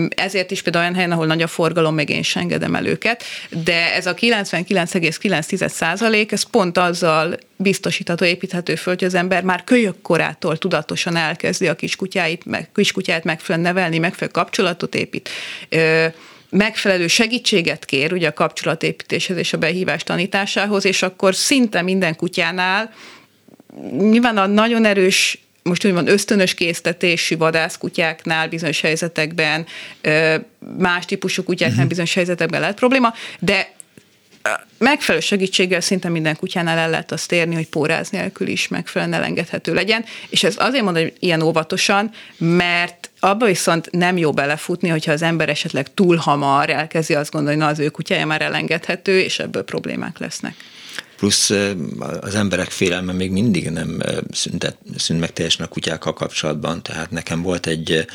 [0.09, 3.23] Ezért is például olyan helyen, ahol nagy a forgalom, még én sem engedem el őket,
[3.65, 10.03] de ez a 99,9% ez pont azzal biztosítható, építhető föl, hogy az ember már kölyök
[10.03, 15.29] korától tudatosan elkezdi a kiskutyáit, meg, kiskutyáit megfelelően nevelni, megfelelő kapcsolatot épít
[16.51, 22.93] megfelelő segítséget kér ugye a kapcsolatépítéshez és a behívás tanításához, és akkor szinte minden kutyánál
[23.91, 29.67] nyilván a nagyon erős most úgy van, ösztönös késztetésű vadászkutyáknál bizonyos helyzetekben,
[30.79, 31.89] más típusú kutyáknál uh-huh.
[31.89, 33.73] bizonyos helyzetekben lehet probléma, de
[34.79, 39.75] megfelelő segítséggel szinte minden kutyánál el lehet azt érni, hogy póráz nélkül is megfelelően elengedhető
[39.75, 45.13] legyen, és ez azért mondom, hogy ilyen óvatosan, mert abba viszont nem jó belefutni, hogyha
[45.13, 49.39] az ember esetleg túl hamar elkezdi azt gondolni, na az ő kutyája már elengedhető, és
[49.39, 50.55] ebből problémák lesznek.
[51.17, 51.51] Plusz
[52.21, 57.43] az emberek félelme még mindig nem szüntet, szűnt meg teljesen a kutyákkal kapcsolatban, tehát nekem
[57.43, 58.07] volt egy,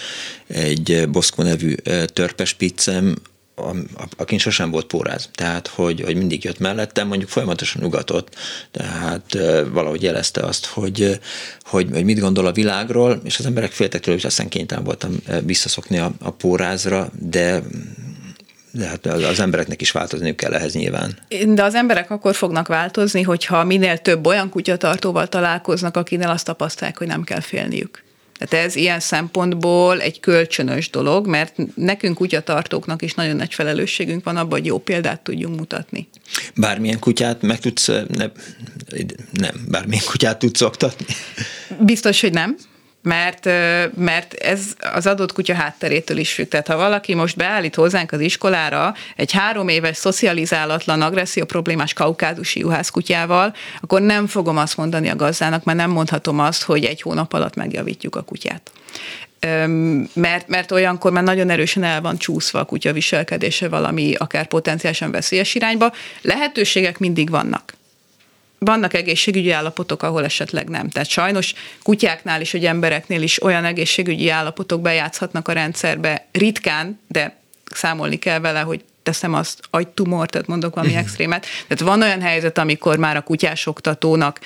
[0.48, 1.74] egy Boszkó nevű
[2.14, 3.16] törpes pizzem,
[4.18, 8.36] akin sosem volt póráz, tehát hogy, hogy mindig jött mellettem, mondjuk folyamatosan ugatott,
[8.72, 9.38] tehát
[9.72, 11.20] valahogy jelezte azt, hogy,
[11.62, 15.12] hogy, hogy mit gondol a világról, és az emberek féltek tőle, és aztán kénytelen voltam
[15.46, 17.64] visszaszokni a, a pórázra, de
[18.76, 21.18] de hát az embereknek is változniuk kell ehhez nyilván.
[21.48, 26.98] De az emberek akkor fognak változni, hogyha minél több olyan kutyatartóval találkoznak, akinél azt tapasztalják,
[26.98, 28.04] hogy nem kell félniük.
[28.48, 34.38] Tehát ez ilyen szempontból egy kölcsönös dolog, mert nekünk kutyatartóknak is nagyon nagy felelősségünk van
[34.38, 36.08] abban, hogy jó példát tudjunk mutatni.
[36.56, 38.26] Bármilyen kutyát meg tudsz, ne,
[39.32, 41.06] nem, bármilyen kutyát tudsz oktatni?
[41.80, 42.56] Biztos, hogy nem
[43.04, 43.46] mert,
[43.96, 44.62] mert ez
[44.94, 46.48] az adott kutya hátterétől is függ.
[46.48, 52.60] Tehát ha valaki most beállít hozzánk az iskolára egy három éves szocializálatlan, agresszió problémás kaukázusi
[52.60, 57.02] juhász kutyával, akkor nem fogom azt mondani a gazdának, mert nem mondhatom azt, hogy egy
[57.02, 58.72] hónap alatt megjavítjuk a kutyát
[60.14, 65.12] mert, mert olyankor már nagyon erősen el van csúszva a kutya viselkedése valami akár potenciálisan
[65.12, 65.94] veszélyes irányba.
[66.22, 67.74] Lehetőségek mindig vannak
[68.66, 70.90] vannak egészségügyi állapotok, ahol esetleg nem.
[70.90, 77.38] Tehát sajnos kutyáknál is, hogy embereknél is olyan egészségügyi állapotok bejátszhatnak a rendszerbe ritkán, de
[77.74, 81.08] számolni kell vele, hogy teszem azt, agytumor, tehát mondok valami uh-huh.
[81.08, 81.46] extrémet.
[81.68, 84.40] Tehát van olyan helyzet, amikor már a kutyás oktatónak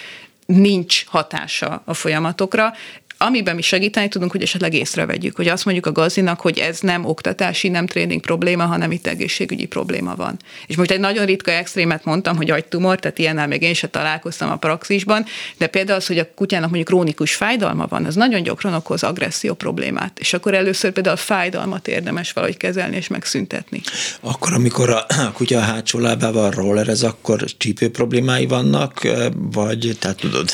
[0.45, 2.73] nincs hatása a folyamatokra,
[3.17, 7.05] Amiben mi segíteni tudunk, hogy esetleg észrevegyük, hogy azt mondjuk a gazinak, hogy ez nem
[7.05, 10.39] oktatási, nem tréning probléma, hanem itt egészségügyi probléma van.
[10.67, 14.49] És most egy nagyon ritka extrémet mondtam, hogy agytumor, tehát ilyennel még én sem találkoztam
[14.49, 15.25] a praxisban,
[15.57, 19.53] de például az, hogy a kutyának mondjuk krónikus fájdalma van, az nagyon gyakran okoz agresszió
[19.53, 20.19] problémát.
[20.19, 23.81] És akkor először például a fájdalmat érdemes valahogy kezelni és megszüntetni.
[24.19, 30.17] Akkor, amikor a kutya a hátsó lábával roller, ez akkor csípő problémái vannak, vagy tehát
[30.17, 30.49] tudod,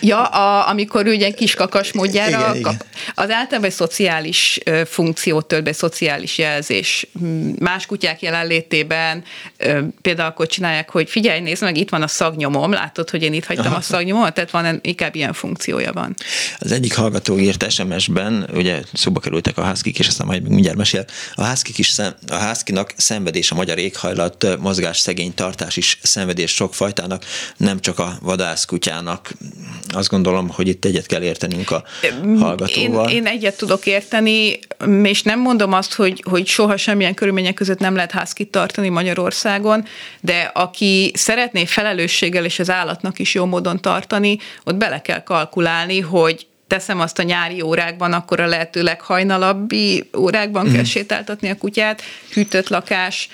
[0.00, 2.72] Ja, a, amikor ugye kis kakas módjára igen, kap.
[2.72, 2.86] Igen.
[3.14, 7.06] Az általában egy szociális funkciót tölt be, szociális jelzés.
[7.58, 9.24] Más kutyák jelenlétében
[10.02, 13.44] például akkor csinálják, hogy figyelj, nézd meg, itt van a szagnyomom, látod, hogy én itt
[13.44, 13.76] hagytam Aha.
[13.76, 16.14] a szagnyomot, tehát van inkább ilyen funkciója van.
[16.58, 21.04] Az egyik hallgató írt SMS-ben, ugye szóba kerültek a husky és aztán majd mindjárt mesél,
[21.34, 26.54] a husky is szem, a husky szenvedés a magyar éghajlat, mozgás szegény tartás is szenvedés
[26.54, 27.24] sok fajtának,
[27.56, 29.32] nem csak a vadászkutyának
[29.88, 31.84] azt gondolom, hogy itt egyet kell értenünk a
[32.38, 33.08] hallgatóval.
[33.08, 34.58] Én, én egyet tudok érteni,
[35.02, 39.84] és nem mondom azt, hogy, hogy soha semmilyen körülmények között nem lehet házkit tartani Magyarországon,
[40.20, 46.00] de aki szeretné felelősséggel és az állatnak is jó módon tartani, ott bele kell kalkulálni,
[46.00, 50.72] hogy teszem azt a nyári órákban, akkor a lehető leghajnalabbi órákban mm.
[50.72, 52.02] kell sétáltatni a kutyát,
[52.32, 53.28] hűtött lakás,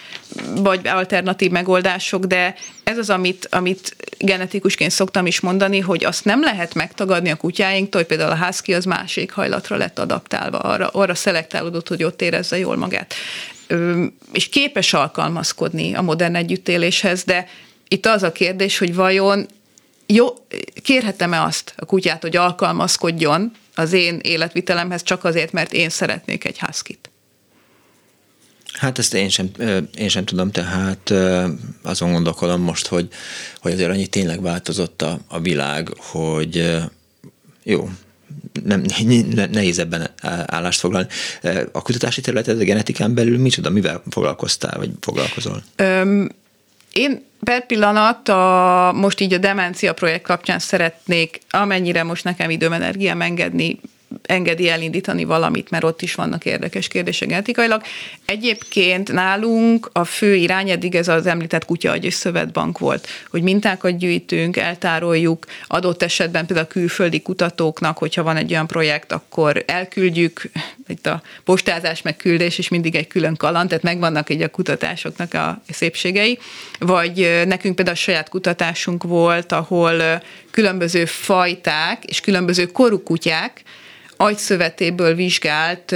[0.55, 6.41] vagy alternatív megoldások, de ez az, amit, amit genetikusként szoktam is mondani, hogy azt nem
[6.43, 11.15] lehet megtagadni a kutyáinktól, hogy például a husky az másik hajlatra lett adaptálva, arra, arra
[11.15, 13.15] szelektálódott, hogy ott érezze jól magát.
[14.33, 17.49] És képes alkalmazkodni a modern együttéléshez, de
[17.89, 19.47] itt az a kérdés, hogy vajon
[20.07, 20.27] jó,
[20.83, 26.59] kérhetem-e azt a kutyát, hogy alkalmazkodjon az én életvitelemhez csak azért, mert én szeretnék egy
[26.59, 27.11] házkit?
[28.73, 29.51] Hát ezt én sem,
[29.97, 31.11] én sem tudom, tehát
[31.83, 33.09] azon gondolkodom most, hogy,
[33.61, 36.81] hogy azért annyi tényleg változott a, a világ, hogy
[37.63, 37.89] jó,
[38.65, 38.85] nem,
[39.51, 40.11] nehéz ebben
[40.47, 41.09] állást foglalni.
[41.73, 45.63] A kutatási területed a genetikán belül micsoda, mivel foglalkoztál, vagy foglalkozol?
[45.77, 46.29] Öm,
[46.93, 52.73] én per pillanat a, most így a demencia projekt kapcsán szeretnék, amennyire most nekem időm
[52.73, 53.81] energiám engedni,
[54.23, 57.83] engedi elindítani valamit, mert ott is vannak érdekes kérdések genetikailag.
[58.25, 63.99] Egyébként nálunk a fő irány eddig ez az említett kutya és szövetbank volt, hogy mintákat
[63.99, 70.43] gyűjtünk, eltároljuk, adott esetben például a külföldi kutatóknak, hogyha van egy olyan projekt, akkor elküldjük,
[70.87, 75.35] itt a postázás meg küldés is mindig egy külön kaland, tehát megvannak egy a kutatásoknak
[75.35, 76.39] a szépségei,
[76.79, 83.63] vagy nekünk például a saját kutatásunk volt, ahol különböző fajták és különböző korú kutyák
[84.17, 85.95] agyszövetéből vizsgált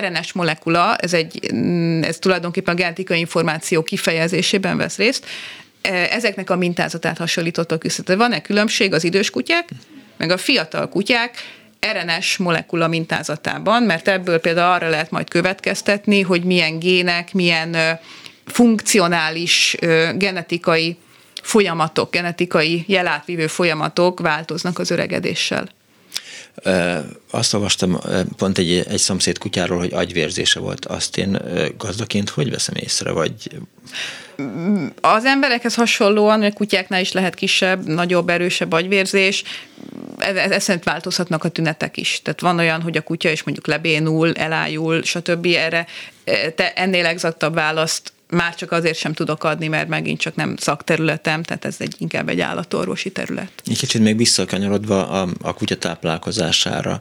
[0.00, 5.26] RNS molekula, ez, egy, mm, ez tulajdonképpen a genetikai információ kifejezésében vesz részt,
[6.10, 8.16] ezeknek a mintázatát hasonlítottak össze.
[8.16, 9.68] Van-e különbség az idős kutyák,
[10.16, 11.30] meg a fiatal kutyák
[11.92, 17.76] RNS molekula mintázatában, mert ebből például arra lehet majd következtetni, hogy milyen gének, milyen
[18.46, 19.76] funkcionális
[20.14, 20.96] genetikai
[21.42, 25.68] folyamatok, genetikai jelátvívő folyamatok változnak az öregedéssel.
[27.30, 28.00] Azt olvastam
[28.36, 30.84] pont egy, egy szomszéd kutyáról, hogy agyvérzése volt.
[30.84, 31.38] Azt én
[31.76, 33.32] gazdaként hogy veszem észre, vagy...
[35.00, 39.42] Az emberekhez hasonlóan, a kutyáknál is lehet kisebb, nagyobb, erősebb agyvérzés,
[40.18, 42.20] ez, szerint változhatnak a tünetek is.
[42.22, 45.46] Tehát van olyan, hogy a kutya is mondjuk lebénul, elájul, stb.
[45.46, 45.86] Erre
[46.54, 51.42] te ennél exaktabb választ már csak azért sem tudok adni, mert megint csak nem szakterületem,
[51.42, 53.50] tehát ez egy, inkább egy állatorvosi terület.
[53.66, 57.00] Egy kicsit még visszakanyarodva a, a kutya táplálkozására,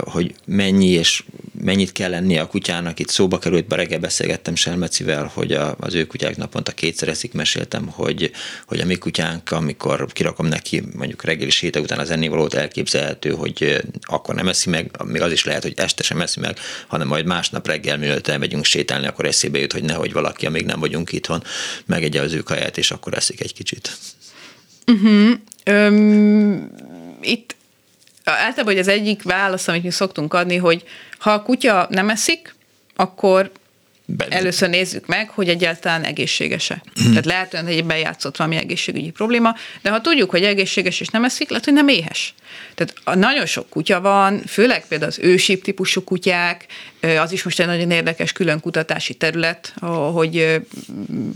[0.00, 1.24] hogy mennyi és
[1.60, 2.98] mennyit kell lennie a kutyának.
[2.98, 7.32] Itt szóba került, be reggel beszélgettem Selmecivel, hogy a, az ő kutyák naponta kétszer eszik,
[7.32, 8.30] meséltem, hogy,
[8.66, 13.82] hogy a mi kutyánk, amikor kirakom neki mondjuk reggeli séta után az ennivalót elképzelhető, hogy
[14.00, 17.24] akkor nem eszi meg, még az is lehet, hogy este sem eszi meg, hanem majd
[17.24, 21.12] másnap reggel, mielőtt elmegyünk sétálni, akkor eszébe jut, hogy nehogy valaki valaki, amíg nem vagyunk
[21.12, 21.42] itthon,
[21.86, 23.96] megegye az ő kaját, és akkor eszik egy kicsit.
[24.86, 25.32] Uh-huh.
[25.64, 26.70] Öm,
[27.20, 27.56] itt
[28.24, 30.84] általában az egyik válasz, amit mi szoktunk adni, hogy
[31.18, 32.54] ha a kutya nem eszik,
[32.94, 33.50] akkor
[34.06, 34.36] Benne.
[34.36, 36.82] Először nézzük meg, hogy egyáltalán egészséges-e.
[37.02, 37.08] Mm.
[37.08, 41.48] Tehát lehet, hogy bejátszott valami egészségügyi probléma, de ha tudjuk, hogy egészséges és nem eszik,
[41.48, 42.34] lehet, hogy nem éhes.
[42.74, 46.66] Tehát a nagyon sok kutya van, főleg például az ősíp típusú kutyák,
[47.20, 49.74] az is most egy nagyon érdekes külön kutatási terület,
[50.12, 50.60] hogy,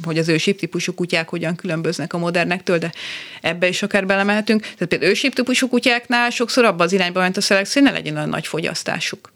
[0.03, 2.93] hogy az ősíp típusú kutyák hogyan különböznek a modernektől, de
[3.41, 4.61] ebbe is akár belemehetünk.
[4.61, 8.17] Tehát például ősíp típusú kutyáknál sokszor abba az irányba ment a szelekció, hogy ne legyen
[8.17, 9.35] olyan nagy fogyasztásuk.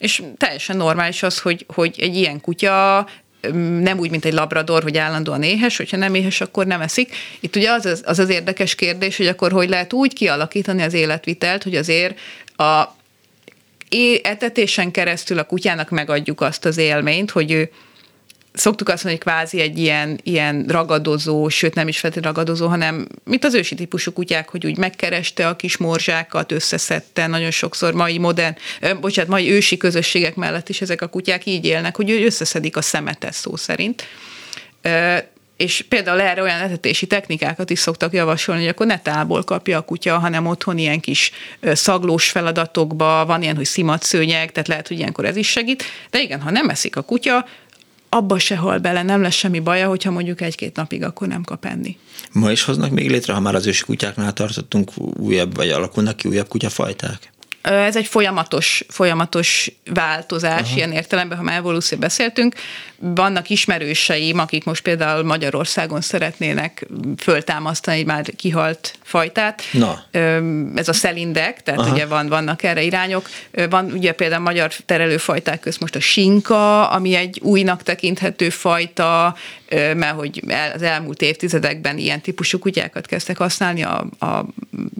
[0.00, 3.06] És teljesen normális az, hogy, hogy egy ilyen kutya
[3.80, 7.14] nem úgy, mint egy labrador, hogy állandóan éhes, hogyha nem éhes, akkor nem eszik.
[7.40, 10.94] Itt ugye az az, az, az érdekes kérdés, hogy akkor hogy lehet úgy kialakítani az
[10.94, 12.18] életvitelt, hogy azért
[12.56, 12.84] a
[14.22, 17.70] etetésen keresztül a kutyának megadjuk azt az élményt, hogy ő
[18.52, 23.06] szoktuk azt mondani, hogy kvázi egy ilyen, ilyen ragadozó, sőt nem is feltétlenül ragadozó, hanem
[23.24, 28.18] mint az ősi típusú kutyák, hogy úgy megkereste a kis morzsákat, összeszedte, nagyon sokszor mai
[28.18, 28.56] modern,
[29.00, 33.32] bocsánat, mai ősi közösségek mellett is ezek a kutyák így élnek, hogy összeszedik a szemetet
[33.32, 34.04] szó szerint.
[35.56, 39.82] És például erre olyan etetési technikákat is szoktak javasolni, hogy akkor ne tából kapja a
[39.82, 41.30] kutya, hanem otthon ilyen kis
[41.62, 46.40] szaglós feladatokba, van ilyen, hogy szimatszőnyeg, tehát lehet, hogy ilyenkor ez is segít, de igen,
[46.40, 47.46] ha nem eszik a kutya,
[48.12, 51.64] abba se hal bele, nem lesz semmi baja, hogyha mondjuk egy-két napig akkor nem kap
[51.64, 51.96] enni.
[52.32, 56.28] Ma is hoznak még létre, ha már az ősi kutyáknál tartottunk újabb, vagy alakulnak ki
[56.28, 57.32] újabb kutyafajták?
[57.62, 60.76] Ez egy folyamatos, folyamatos változás, Aha.
[60.76, 62.54] ilyen értelemben, ha már evolúció beszéltünk.
[62.98, 66.86] Vannak ismerőseim, akik most például Magyarországon szeretnének
[67.18, 69.62] föltámasztani egy már kihalt fajtát.
[69.72, 70.04] Na.
[70.74, 71.92] Ez a szelindek, tehát Aha.
[71.92, 73.28] ugye van, vannak erre irányok.
[73.70, 79.36] Van ugye például magyar terelőfajták közt most a sinka, ami egy újnak tekinthető fajta,
[79.70, 80.42] mert hogy
[80.74, 84.44] az elmúlt évtizedekben ilyen típusú kutyákat kezdtek használni a, a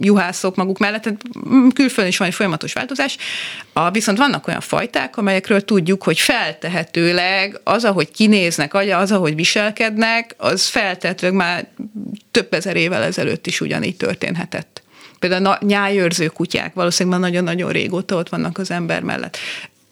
[0.01, 1.21] juhászok maguk mellett, tehát
[1.75, 3.17] külföldön is van egy folyamatos változás.
[3.73, 10.35] A, viszont vannak olyan fajták, amelyekről tudjuk, hogy feltehetőleg az, ahogy kinéznek, az, ahogy viselkednek,
[10.37, 11.67] az feltetőleg már
[12.31, 14.83] több ezer évvel ezelőtt is ugyanígy történhetett.
[15.19, 19.37] Például a nyájőrző kutyák valószínűleg már nagyon-nagyon régóta ott vannak az ember mellett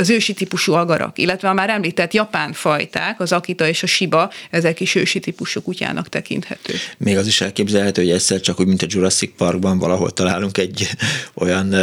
[0.00, 4.32] az ősi típusú agarak, illetve a már említett japán fajták, az akita és a siba,
[4.50, 6.74] ezek is ősi típusú kutyának tekinthető.
[6.98, 10.88] Még az is elképzelhető, hogy egyszer csak úgy, mint a Jurassic Parkban valahol találunk egy
[11.34, 11.74] olyan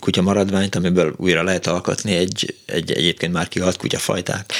[0.00, 4.52] kutya maradványt, amiből újra lehet alkotni egy, egy egyébként már kihalt kutyafajtát.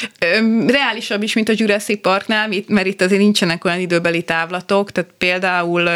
[0.67, 5.89] Reálisabb is, mint a Jurassic Parknál, mert itt azért nincsenek olyan időbeli távlatok, tehát például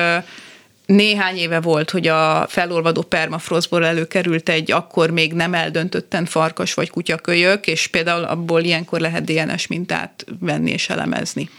[0.91, 6.91] néhány éve volt, hogy a felolvadó permafrostból előkerült egy akkor még nem eldöntötten farkas vagy
[6.91, 11.51] kutyakölyök, és például abból ilyenkor lehet DNS mintát venni és elemezni.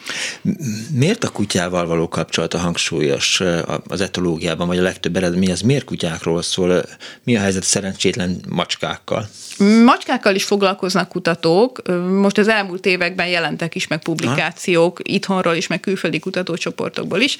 [0.93, 3.41] Miért a kutyával való kapcsolat a hangsúlyos
[3.87, 6.83] az etológiában, vagy a legtöbb eredmény, az miért kutyákról szól?
[7.23, 9.29] Mi a helyzet szerencsétlen macskákkal?
[9.85, 11.81] Macskákkal is foglalkoznak kutatók.
[12.09, 15.13] Most az elmúlt években jelentek is meg publikációk ha?
[15.13, 17.37] itthonról is, meg külföldi kutatócsoportokból is.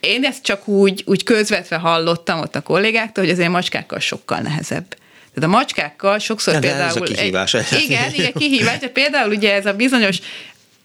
[0.00, 4.96] Én ezt csak úgy, úgy közvetve hallottam ott a kollégáktól, hogy azért macskákkal sokkal nehezebb.
[5.34, 6.88] Tehát a macskákkal sokszor de például...
[6.88, 7.54] Ez a kihívás.
[7.54, 10.18] Egy, igen, igen, kihívás, de például ugye ez a bizonyos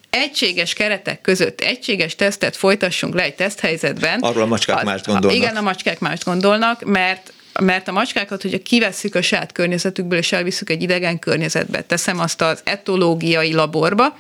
[0.10, 4.20] egységes keretek között egységes tesztet folytassunk le egy teszthelyzetben.
[4.20, 5.38] Arról a macskák más gondolnak.
[5.38, 10.32] Igen, a macskák más gondolnak, mert mert a macskákat, hogyha kivesszük a saját környezetükből, és
[10.32, 14.18] elviszük egy idegen környezetbe, teszem azt az etológiai laborba,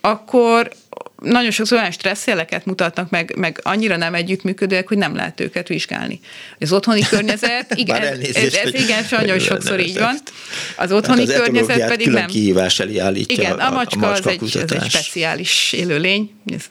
[0.00, 0.72] akkor
[1.22, 6.20] nagyon sokszor olyan stresszjeleket mutatnak meg, meg annyira nem együttműködőek, hogy nem lehet őket vizsgálni.
[6.58, 10.16] Az otthoni környezet, igen, ez, ez, ez igen, sajnos sokszor így van.
[10.76, 12.26] Az otthoni hát az környezet pedig nem.
[12.26, 16.64] kihívás elé állítja igen, a, macska, a macska az, egy, az egy speciális élőlény, ez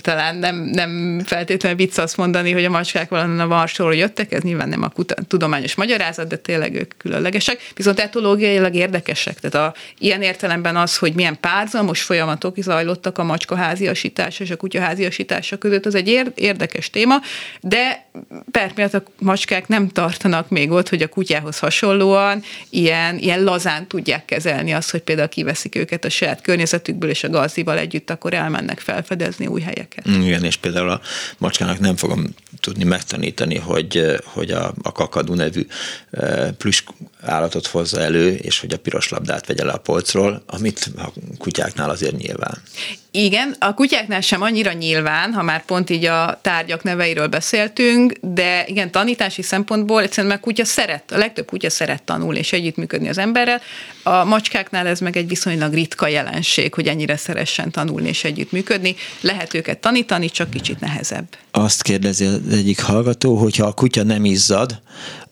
[0.00, 4.42] talán nem, nem feltétlenül vicc azt mondani, hogy a macskák valahonnan a Varsóról jöttek, ez
[4.42, 9.40] nyilván nem a kuta- tudományos magyarázat, de tényleg ők különlegesek, viszont etológiailag érdekesek.
[9.40, 14.56] Tehát a, ilyen értelemben az, hogy milyen párzamos folyamatok zajlottak a macska háziasítása és a
[14.56, 17.16] kutya háziasítása között, az egy érdekes téma,
[17.60, 18.08] de
[18.50, 24.24] per a macskák nem tartanak még ott, hogy a kutyához hasonlóan ilyen, ilyen lazán tudják
[24.24, 28.80] kezelni azt, hogy például kiveszik őket a saját környezetükből, és a gazdival együtt akkor elmennek
[28.80, 30.06] felfedezni új helyeket.
[30.06, 31.00] Igen, és például a
[31.38, 32.24] macskának nem fogom
[32.60, 35.66] tudni megtanítani, hogy, hogy a, a kakadú nevű
[36.10, 36.82] e, plüss
[37.28, 41.90] állatot hozza elő, és hogy a piros labdát vegye le a polcról, amit a kutyáknál
[41.90, 42.62] azért nyilván.
[43.10, 48.64] Igen, a kutyáknál sem annyira nyilván, ha már pont így a tárgyak neveiről beszéltünk, de
[48.66, 53.18] igen, tanítási szempontból egyszerűen meg kutya szeret, a legtöbb kutya szeret tanulni és együttműködni az
[53.18, 53.60] emberrel.
[54.02, 58.94] A macskáknál ez meg egy viszonylag ritka jelenség, hogy ennyire szeressen tanulni és együttműködni.
[59.20, 61.26] Lehet őket tanítani, csak kicsit nehezebb.
[61.50, 64.80] Azt kérdezi az egyik hallgató, hogyha a kutya nem izzad,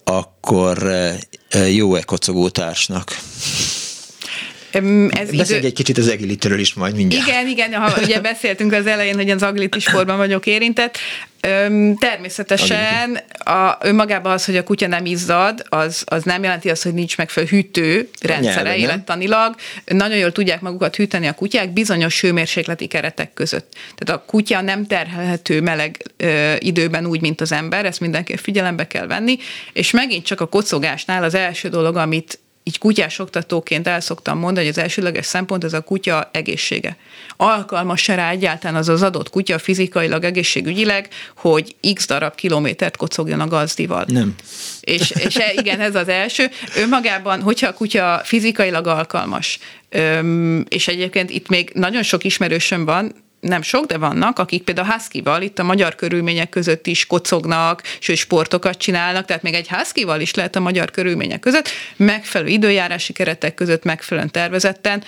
[0.05, 3.19] akkor eh, jó-e kocogótársnak?
[4.75, 5.67] Ez Beszélj idő...
[5.67, 7.27] egy kicsit az egilitről is majd mindjárt.
[7.27, 10.99] Igen, igen, ha ugye beszéltünk az elején, hogy az aglitis forban vagyok érintett.
[11.99, 16.95] Természetesen a, önmagában az, hogy a kutya nem izzad, az, az nem jelenti azt, hogy
[16.95, 19.55] nincs megfelelő hűtő rendszere élettanilag.
[19.85, 23.73] Nagyon jól tudják magukat hűteni a kutyák bizonyos hőmérsékleti keretek között.
[23.95, 28.87] Tehát a kutya nem terhelhető meleg ö, időben úgy, mint az ember, ezt mindenki figyelembe
[28.87, 29.39] kell venni,
[29.73, 34.67] és megint csak a kocogásnál az első dolog, amit így kutyás oktatóként el szoktam mondani,
[34.67, 36.97] hogy az elsőleges szempont ez a kutya egészsége.
[37.37, 43.47] Alkalmas-e rá egyáltalán az az adott kutya fizikailag, egészségügyileg, hogy x darab kilométert kocogjon a
[43.47, 44.05] gazdival?
[44.09, 44.35] Nem.
[44.81, 46.51] És, és e, igen, ez az első.
[46.77, 49.59] Önmagában, hogyha a kutya fizikailag alkalmas,
[50.69, 55.23] és egyébként itt még nagyon sok ismerősöm van, nem sok, de vannak, akik például husky
[55.41, 60.35] itt a magyar körülmények között is kocognak, sőt sportokat csinálnak, tehát még egy husky is
[60.35, 65.03] lehet a magyar körülmények között, megfelelő időjárási keretek között megfelelően tervezetten,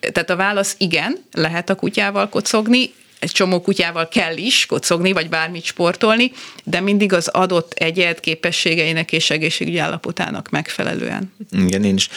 [0.00, 5.28] tehát a válasz igen, lehet a kutyával kocogni, egy csomó kutyával kell is kocogni, vagy
[5.28, 6.32] bármit sportolni,
[6.64, 11.32] de mindig az adott egyed képességeinek és egészségügyi állapotának megfelelően.
[11.50, 12.08] Igen, én is.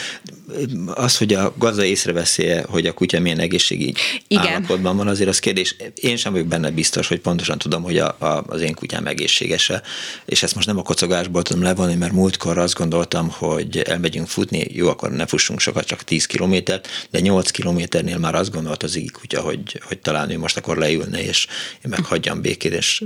[0.86, 3.93] Az, hogy a gazda észreveszi hogy a kutya milyen egészségi
[4.28, 4.47] Igen.
[4.47, 5.76] állapotban van, azért az kérdés.
[5.95, 9.82] Én sem vagyok benne biztos, hogy pontosan tudom, hogy a, a, az én kutyám egészségese,
[10.26, 14.66] és ezt most nem a kocogásból tudom levonni, mert múltkor azt gondoltam, hogy elmegyünk futni,
[14.72, 18.95] jó, akkor ne fussunk sokat, csak 10 kilométert, de 8 kilométernél már azt gondolt az
[18.95, 23.03] igi kutya, hogy, hogy talán ő most akkor le leülne, és én meghagyjam békét, és,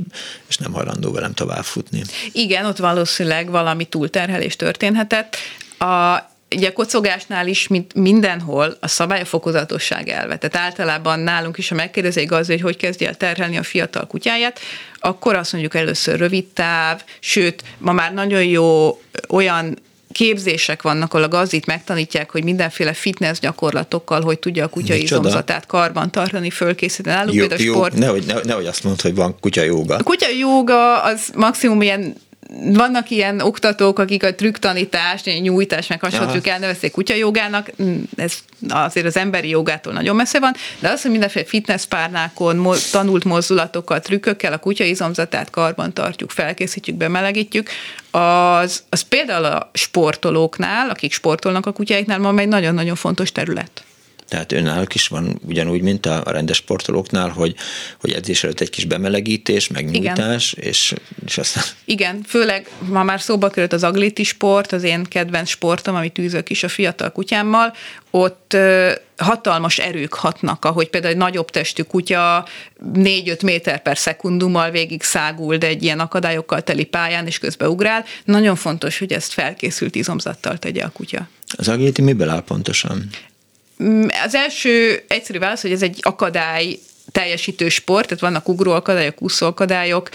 [0.47, 2.01] és nem hajlandó velem tovább futni.
[2.31, 5.36] Igen, ott valószínűleg valami túlterhelés történhetett.
[5.77, 6.17] A,
[6.55, 10.38] ugye a kocogásnál is, mint mindenhol, a szabály a fokozatosság elve.
[10.38, 14.59] Tehát általában nálunk is, ha megkérdezik az, hogy hogy kezdje el terhelni a fiatal kutyáját,
[14.99, 19.77] akkor azt mondjuk először rövid táv, sőt, ma már nagyon jó olyan
[20.14, 25.66] képzések vannak, ahol a gazdit megtanítják, hogy mindenféle fitness gyakorlatokkal, hogy tudja a kutya izomzatát
[25.66, 27.16] karban tartani, fölkészíteni.
[27.16, 27.97] Náluk jó, jó, sport...
[27.97, 29.95] nehogy, nehogy azt mondod, hogy van kutya jóga.
[29.95, 32.16] A kutya jóga az maximum ilyen
[32.62, 38.34] vannak ilyen oktatók, akik a trüktanítást, nyújtás, meg hasonlók elnevezték kutyajogának, mm, ez
[38.70, 44.54] azért az emberi jogától nagyon messze van, de az, hogy mindenféle fitnesspárnákon tanult mozdulatokkal, trükkökkel
[44.54, 47.70] a kutya izomzatát karban tartjuk, felkészítjük, bemelegítjük,
[48.12, 53.84] az, az például a sportolóknál, akik sportolnak a kutyáiknál, ma egy nagyon-nagyon fontos terület.
[54.34, 57.55] Tehát önállók is van ugyanúgy, mint a rendes sportolóknál, hogy,
[57.99, 60.93] hogy edzés előtt egy kis bemelegítés, megnyújtás, és,
[61.25, 61.63] és aztán...
[61.86, 66.49] Igen, főleg ma már szóba került az agliti sport, az én kedvenc sportom, amit űzök
[66.49, 67.73] is a fiatal kutyámmal,
[68.11, 68.57] ott
[69.17, 72.47] hatalmas erők hatnak, ahogy például egy nagyobb testű kutya
[72.93, 78.05] 4-5 méter per szekundummal végig szágul, de egy ilyen akadályokkal teli pályán, és közben ugrál.
[78.25, 81.27] Nagyon fontos, hogy ezt felkészült izomzattal tegye a kutya.
[81.57, 83.09] Az agility miből áll pontosan?
[83.84, 86.80] Mm, az első egyszerű válasz, hogy ez egy akadály
[87.11, 90.09] teljesítő sport, tehát vannak ugróakadályok, úszóakadályok,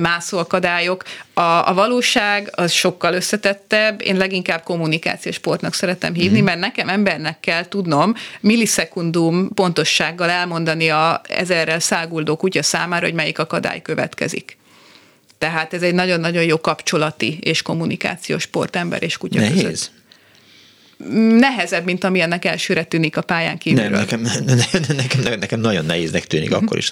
[0.00, 1.02] mászóakadályok.
[1.34, 6.44] A, a valóság az sokkal összetettebb, én leginkább kommunikációs sportnak szeretem hívni, mm.
[6.44, 13.38] mert nekem embernek kell tudnom millisekundum pontossággal elmondani a ezerrel száguldó kutya számára, hogy melyik
[13.38, 14.56] akadály következik.
[15.38, 19.62] Tehát ez egy nagyon-nagyon jó kapcsolati és kommunikációs sport ember és kutya Nehéz.
[19.62, 20.01] között
[21.38, 23.90] nehezebb, mint ami ennek elsőre tűnik a pályán kívülről.
[23.90, 24.20] Nem, nekem,
[24.96, 26.62] nekem, nekem nagyon nehéznek tűnik uh-huh.
[26.64, 26.90] akkor is,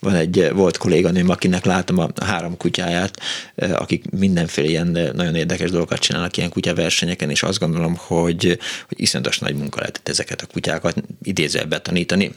[0.00, 3.20] van egy volt kolléganőm, akinek látom a három kutyáját,
[3.54, 8.58] eh, akik mindenféle ilyen eh, nagyon érdekes dolgokat csinálnak ilyen kutyaversenyeken, és azt gondolom, hogy,
[8.88, 12.32] hogy iszonyatos nagy munka lehetett ezeket a kutyákat idézve betanítani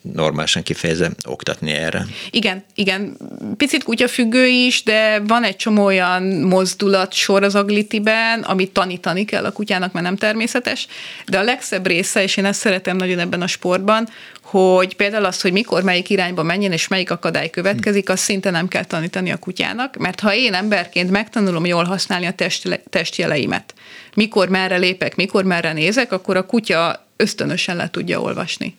[0.00, 2.06] normálisan kifejezve oktatni erre.
[2.30, 3.16] Igen, igen,
[3.56, 9.44] picit kutyafüggő is, de van egy csomó olyan mozdulat sor az aglitiben, amit tanítani kell
[9.44, 10.86] a kutyának, mert nem természetes,
[11.26, 14.08] de a legszebb része, és én ezt szeretem nagyon ebben a sportban,
[14.42, 18.68] hogy például azt, hogy mikor melyik irányba menjen, és melyik akadály következik, azt szinte nem
[18.68, 23.74] kell tanítani a kutyának, mert ha én emberként megtanulom jól használni a test, testjeleimet,
[24.14, 28.76] mikor merre lépek, mikor merre nézek, akkor a kutya ösztönösen le tudja olvasni.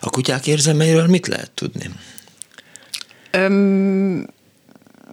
[0.00, 1.90] A kutyák érzelmeiről mit lehet tudni?
[3.30, 4.26] Öm,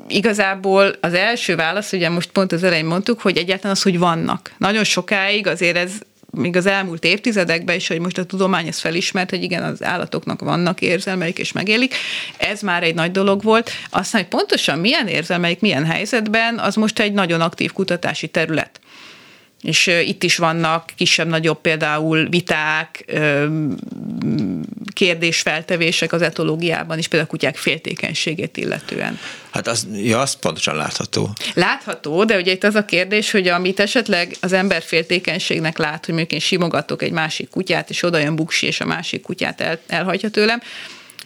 [0.08, 4.54] igazából az első válasz, ugye most pont az elején mondtuk, hogy egyáltalán az, hogy vannak.
[4.58, 5.92] Nagyon sokáig azért ez
[6.32, 10.42] még az elmúlt évtizedekben is, hogy most a tudomány ezt felismert, hogy igen, az állatoknak
[10.42, 11.96] vannak érzelmeik és megélik,
[12.38, 13.72] ez már egy nagy dolog volt.
[13.90, 18.80] Aztán, hogy pontosan milyen érzelmeik, milyen helyzetben, az most egy nagyon aktív kutatási terület
[19.62, 23.06] és itt is vannak kisebb-nagyobb például viták,
[24.94, 29.20] kérdésfeltevések az etológiában is, például a kutyák féltékenységét illetően.
[29.50, 31.30] Hát az, ja, az pontosan látható.
[31.54, 36.14] Látható, de ugye itt az a kérdés, hogy amit esetleg az ember féltékenységnek lát, hogy
[36.14, 39.80] mondjuk én simogatok egy másik kutyát, és oda jön buksi, és a másik kutyát el,
[39.88, 40.62] elhagyja tőlem,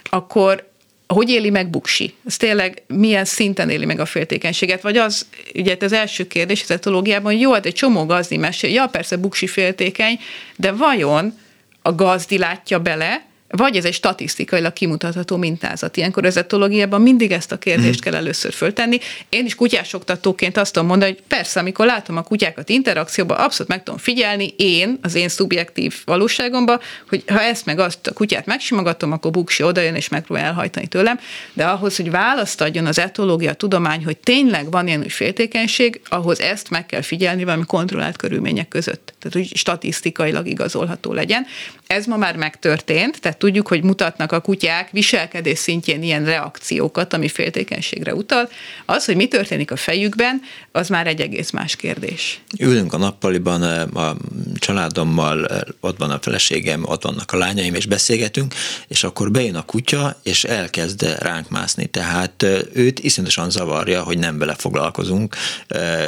[0.09, 0.70] akkor
[1.13, 2.13] hogy éli meg Buksi?
[2.25, 4.81] Ez tényleg milyen szinten éli meg a féltékenységet?
[4.81, 8.87] Vagy az, ugye az első kérdés az etológiában, jó, hát egy csomó gazdi mesél, ja
[8.87, 10.19] persze Buksi féltékeny,
[10.55, 11.39] de vajon
[11.81, 15.97] a gazdi látja bele, vagy ez egy statisztikailag kimutatható mintázat.
[15.97, 18.03] Ilyenkor az etológiában mindig ezt a kérdést mm.
[18.03, 18.99] kell először föltenni.
[19.29, 23.83] Én is kutyásoktatóként azt tudom mondani, hogy persze, amikor látom a kutyákat interakcióban, abszolút meg
[23.83, 26.79] tudom figyelni, én, az én szubjektív valóságomban,
[27.09, 31.19] hogy ha ezt meg azt a kutyát megsimogatom, akkor buksi odajön és megpróbál elhajtani tőlem,
[31.53, 36.69] de ahhoz, hogy választ adjon az etológia tudomány, hogy tényleg van ilyen féltékenység, ahhoz ezt
[36.69, 39.13] meg kell figyelni valami kontrollált körülmények között.
[39.19, 41.45] Tehát, hogy statisztikailag igazolható legyen.
[41.87, 47.27] Ez ma már megtörtént, tehát tudjuk, hogy mutatnak a kutyák viselkedés szintjén ilyen reakciókat, ami
[47.27, 48.49] féltékenységre utal.
[48.85, 52.41] Az, hogy mi történik a fejükben, az már egy egész más kérdés.
[52.59, 53.61] Ülünk a nappaliban
[53.93, 54.17] a
[54.55, 55.47] családommal,
[55.79, 58.53] ott van a feleségem, ott vannak a lányaim, és beszélgetünk,
[58.87, 61.85] és akkor bejön a kutya, és elkezd ránk mászni.
[61.85, 65.35] Tehát őt iszonyatosan zavarja, hogy nem vele foglalkozunk,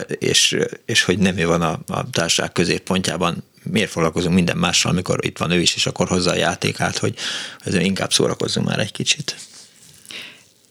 [0.07, 5.25] és, és hogy nem ő van a, a társaság középpontjában miért foglalkozunk minden mással, amikor
[5.25, 7.15] itt van ő is, és akkor hozza a játékát, hogy
[7.59, 9.35] ezzel inkább szórakozzunk már egy kicsit.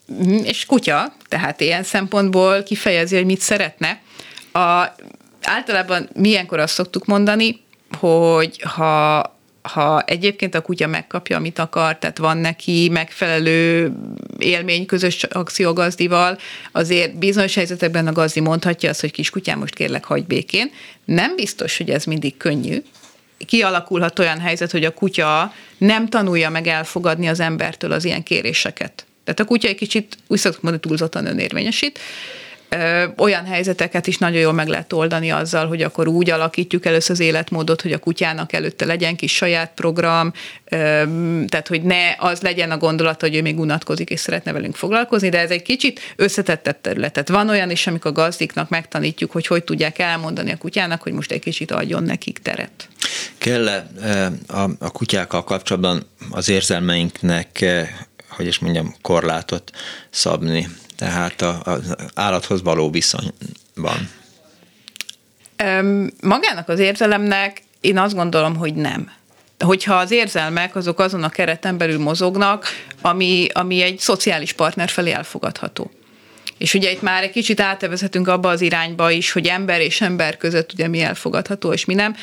[0.06, 4.00] Mhm, és kutya, tehát ilyen szempontból kifejezi, hogy mit szeretne.
[4.52, 4.94] A,
[5.42, 7.60] általában milyenkor azt szoktuk mondani,
[7.98, 9.20] hogy ha
[9.62, 13.92] ha egyébként a kutya megkapja, amit akar, tehát van neki megfelelő
[14.38, 16.38] élmény közös akciógazdival,
[16.72, 20.70] azért bizonyos helyzetekben a gazdi mondhatja azt, hogy kiskutyám, most kérlek, hagyj békén.
[21.04, 22.82] Nem biztos, hogy ez mindig könnyű.
[23.46, 29.06] Kialakulhat olyan helyzet, hogy a kutya nem tanulja meg elfogadni az embertől az ilyen kéréseket.
[29.24, 31.98] Tehát a kutya egy kicsit úgy szoktuk mondani túlzottan önérvényesít,
[33.16, 37.20] olyan helyzeteket is nagyon jól meg lehet oldani azzal, hogy akkor úgy alakítjuk először az
[37.20, 40.32] életmódot, hogy a kutyának előtte legyen kis saját program,
[41.46, 45.28] tehát hogy ne az legyen a gondolat, hogy ő még unatkozik és szeretne velünk foglalkozni,
[45.28, 47.12] de ez egy kicsit összetettebb terület.
[47.12, 51.32] Tehát van olyan is, amikor gazdiknak megtanítjuk, hogy hogy tudják elmondani a kutyának, hogy most
[51.32, 52.88] egy kicsit adjon nekik teret.
[53.38, 53.66] kell
[54.46, 57.64] a, a kutyákkal kapcsolatban az érzelmeinknek
[58.36, 59.70] hogy is mondjam, korlátot
[60.10, 60.68] szabni
[61.02, 64.10] tehát az állathoz való viszonyban?
[66.20, 69.10] Magának az érzelemnek én azt gondolom, hogy nem.
[69.58, 72.66] hogyha az érzelmek azok azon a kereten belül mozognak,
[73.00, 75.90] ami, ami egy szociális partner felé elfogadható.
[76.58, 80.36] És ugye itt már egy kicsit átevezhetünk abba az irányba is, hogy ember és ember
[80.36, 82.16] között ugye mi elfogadható, és mi nem.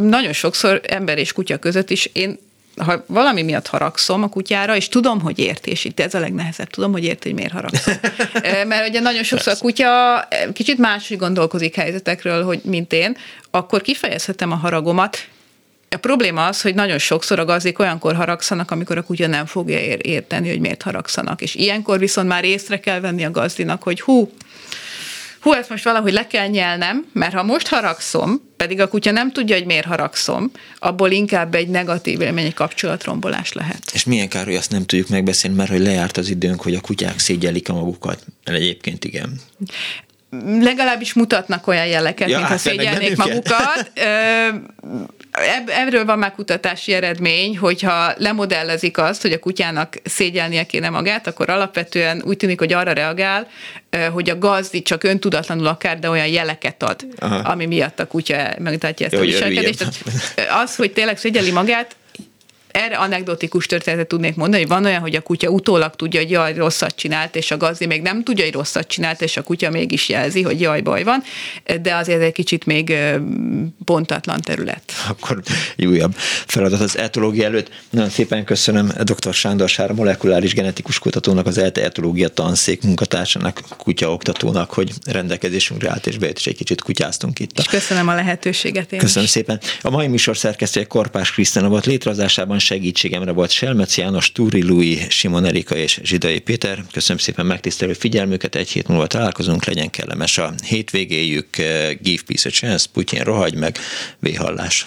[0.00, 2.38] Nagyon sokszor ember és kutya között is én
[2.76, 6.70] ha valami miatt haragszom a kutyára, és tudom, hogy érti, és itt ez a legnehezebb,
[6.70, 7.94] tudom, hogy érti, hogy miért haragszom.
[8.68, 9.88] Mert ugye nagyon sokszor a kutya
[10.52, 13.16] kicsit máshogy gondolkozik helyzetekről, hogy mint én,
[13.50, 15.28] akkor kifejezhetem a haragomat,
[15.90, 19.78] a probléma az, hogy nagyon sokszor a gazdik olyankor haragszanak, amikor a kutya nem fogja
[19.96, 21.42] érteni, hogy miért haragszanak.
[21.42, 24.32] És ilyenkor viszont már észre kell venni a gazdinak, hogy hú,
[25.46, 29.32] hú, ezt most valahogy le kell nyelnem, mert ha most haragszom, pedig a kutya nem
[29.32, 33.82] tudja, hogy miért haragszom, abból inkább egy negatív élmény, egy kapcsolatrombolás lehet.
[33.92, 36.80] És milyen kár, hogy azt nem tudjuk megbeszélni, mert hogy lejárt az időnk, hogy a
[36.80, 38.24] kutyák szégyelik a magukat.
[38.44, 39.40] Mert egyébként igen
[40.60, 43.92] legalábbis mutatnak olyan jeleket, ja, mintha hát szégyelnék magukat.
[45.66, 51.50] Erről van már kutatási eredmény, hogyha lemodellezik azt, hogy a kutyának szégyelnie kéne magát, akkor
[51.50, 53.48] alapvetően úgy tűnik, hogy arra reagál,
[54.12, 57.36] hogy a gazdi csak öntudatlanul akár, de olyan jeleket ad, Aha.
[57.36, 59.84] ami miatt a kutya megmutatja ezt Jó, a viselkedést.
[60.62, 61.96] Az, hogy tényleg szégyeli magát,
[62.76, 66.54] erre anekdotikus történetet tudnék mondani, hogy van olyan, hogy a kutya utólag tudja, hogy jaj,
[66.54, 70.08] rosszat csinált, és a gazdi még nem tudja, hogy rosszat csinált, és a kutya mégis
[70.08, 71.22] jelzi, hogy jaj, baj van,
[71.82, 72.94] de azért egy kicsit még
[73.84, 74.82] pontatlan terület.
[75.08, 75.42] Akkor
[75.78, 76.14] újabb
[76.46, 77.68] feladat az etológia előtt.
[77.90, 79.34] Nagyon szépen köszönöm dr.
[79.34, 86.18] Sándor Sár, molekuláris genetikus kutatónak, az ELTE etológia tanszék munkatársának, kutyaoktatónak, hogy rendelkezésünkre állt, és
[86.18, 87.58] bejött, és egy kicsit kutyáztunk itt.
[87.58, 89.30] És köszönöm a lehetőséget én Köszönöm is.
[89.30, 89.60] szépen.
[89.82, 95.44] A mai műsor szerkesztője Korpás Krisztina volt létrehozásában segítségemre volt Selmec János, Túri Lui, Simon
[95.44, 96.78] Erika és Zsidai Péter.
[96.92, 102.48] Köszönöm szépen megtisztelő figyelmüket, egy hét múlva találkozunk, legyen kellemes a hétvégéjük, eh, give peace
[102.48, 103.76] a chance, Putyin rohagy meg,
[104.18, 104.86] véhallás.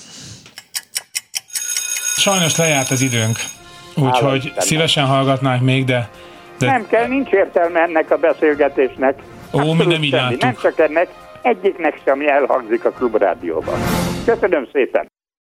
[2.17, 3.37] Sajnos lejárt az időnk,
[3.95, 6.09] úgyhogy szívesen hallgatnánk még, de,
[6.57, 6.65] de...
[6.65, 9.19] Nem kell, nincs értelme ennek a beszélgetésnek.
[9.51, 11.07] Ó, mi nem így Nem csak ennek,
[11.41, 13.79] egyiknek sem elhangzik a klubrádióban.
[14.25, 15.07] Köszönöm szépen!